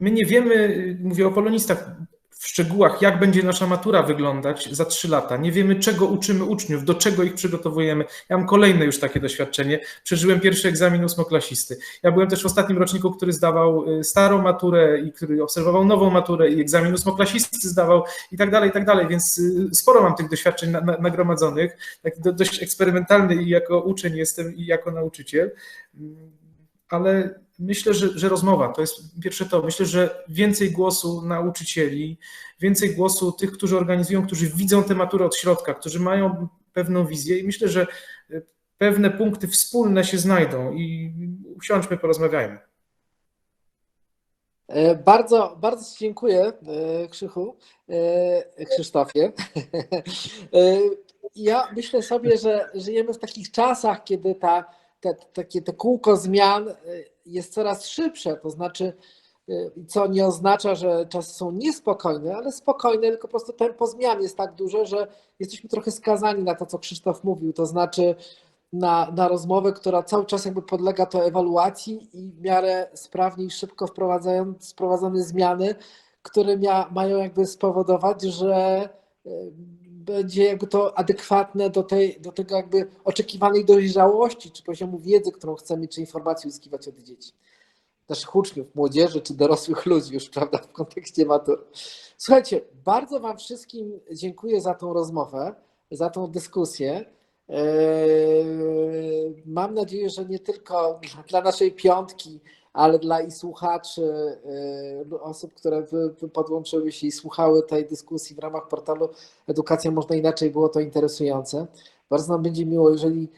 [0.00, 1.90] My nie wiemy, mówię o polonistach,
[2.40, 5.36] w szczegółach, jak będzie nasza matura wyglądać za trzy lata.
[5.36, 8.04] Nie wiemy, czego uczymy uczniów, do czego ich przygotowujemy.
[8.28, 9.80] Ja mam kolejne już takie doświadczenie.
[10.04, 11.78] Przeżyłem pierwszy egzamin ósmoklasisty.
[12.02, 16.50] Ja byłem też w ostatnim roczniku, który zdawał starą maturę i który obserwował nową maturę
[16.50, 19.40] i egzamin ósmoklasisty zdawał i tak dalej, i tak dalej, więc
[19.72, 21.76] sporo mam tych doświadczeń na, na, nagromadzonych.
[22.02, 25.50] Tak do, dość eksperymentalny i jako uczeń jestem i jako nauczyciel,
[26.88, 29.62] ale myślę, że, że rozmowa to jest pierwsze to.
[29.62, 32.18] Myślę, że więcej głosu nauczycieli,
[32.60, 37.38] więcej głosu tych, którzy organizują, którzy widzą tę maturę od środka, którzy mają pewną wizję
[37.38, 37.86] i myślę, że
[38.78, 41.12] pewne punkty wspólne się znajdą i
[41.56, 42.58] usiądźmy, porozmawiajmy.
[45.04, 46.52] Bardzo, bardzo Ci dziękuję,
[47.10, 47.56] Krzychu,
[48.70, 49.32] Krzysztofie.
[51.34, 54.64] Ja myślę sobie, że żyjemy w takich czasach, kiedy ta
[55.00, 56.66] te, takie to kółko zmian
[57.26, 58.92] jest coraz szybsze, to znaczy,
[59.88, 64.36] co nie oznacza, że czasy są niespokojne, ale spokojne, tylko po prostu tempo zmian jest
[64.36, 65.06] tak duże, że
[65.38, 68.14] jesteśmy trochę skazani na to, co Krzysztof mówił, to znaczy
[68.72, 73.50] na, na rozmowę, która cały czas jakby podlega to ewaluacji i w miarę sprawnie i
[73.50, 75.74] szybko wprowadzając wprowadzane zmiany,
[76.22, 78.88] które mia, mają jakby spowodować, że
[80.00, 85.54] będzie jakby to adekwatne do, tej, do tego jakby oczekiwanej dojrzałości, czy poziomu wiedzy, którą
[85.54, 87.32] chcemy, czy informacji uzyskiwać od dzieci.
[88.08, 91.62] Naszych uczniów, młodzieży, czy dorosłych ludzi już, prawda, w kontekście matury.
[92.16, 95.54] Słuchajcie, bardzo Wam wszystkim dziękuję za tą rozmowę,
[95.90, 97.04] za tą dyskusję.
[99.46, 102.40] Mam nadzieję, że nie tylko dla naszej piątki,
[102.72, 104.36] ale dla i słuchaczy,
[105.20, 105.86] osób, które
[106.32, 109.08] podłączyły się i słuchały tej dyskusji w ramach portalu
[109.46, 111.66] Edukacja Można Inaczej, było to interesujące.
[112.10, 113.28] Bardzo nam będzie miło, jeżeli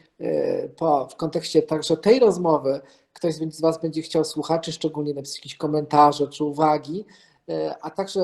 [0.75, 2.81] po, w kontekście także tej rozmowy
[3.13, 7.05] ktoś z Was będzie chciał słuchaczy szczególnie napisać jakieś komentarze czy uwagi,
[7.81, 8.21] a także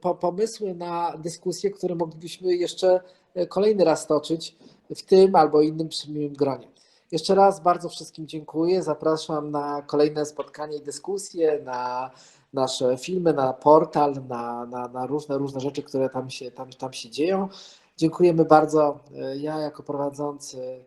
[0.00, 3.00] po, pomysły na dyskusje, które moglibyśmy jeszcze
[3.48, 4.56] kolejny raz toczyć
[4.96, 6.68] w tym albo innym przymiłym gronie.
[7.12, 8.82] Jeszcze raz bardzo wszystkim dziękuję.
[8.82, 12.10] Zapraszam na kolejne spotkanie i dyskusje, na
[12.52, 16.92] nasze filmy, na portal, na, na, na, różne, różne rzeczy, które tam się, tam, tam
[16.92, 17.48] się dzieją.
[17.96, 19.00] Dziękujemy bardzo.
[19.36, 20.84] Ja jako prowadzący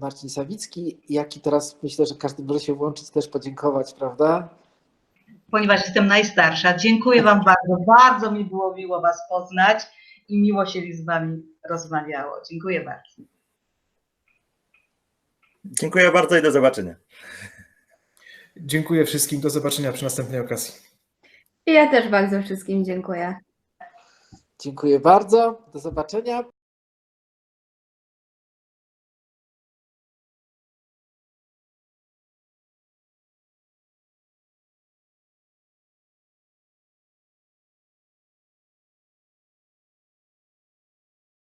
[0.00, 4.48] Marcin Sawicki, jak i teraz myślę, że każdy może się włączyć, też podziękować, prawda?
[5.50, 7.84] Ponieważ jestem najstarsza, dziękuję Wam bardzo.
[7.86, 9.78] Bardzo mi było miło Was poznać
[10.28, 12.32] i miło się z Wami rozmawiało.
[12.50, 13.37] Dziękuję bardzo.
[15.70, 16.94] Dziękuję bardzo i do zobaczenia.
[18.56, 19.40] Dziękuję wszystkim.
[19.40, 20.74] Do zobaczenia przy następnej okazji.
[21.66, 23.36] I ja też bardzo wszystkim dziękuję.
[24.58, 25.62] Dziękuję bardzo.
[25.72, 26.44] Do zobaczenia.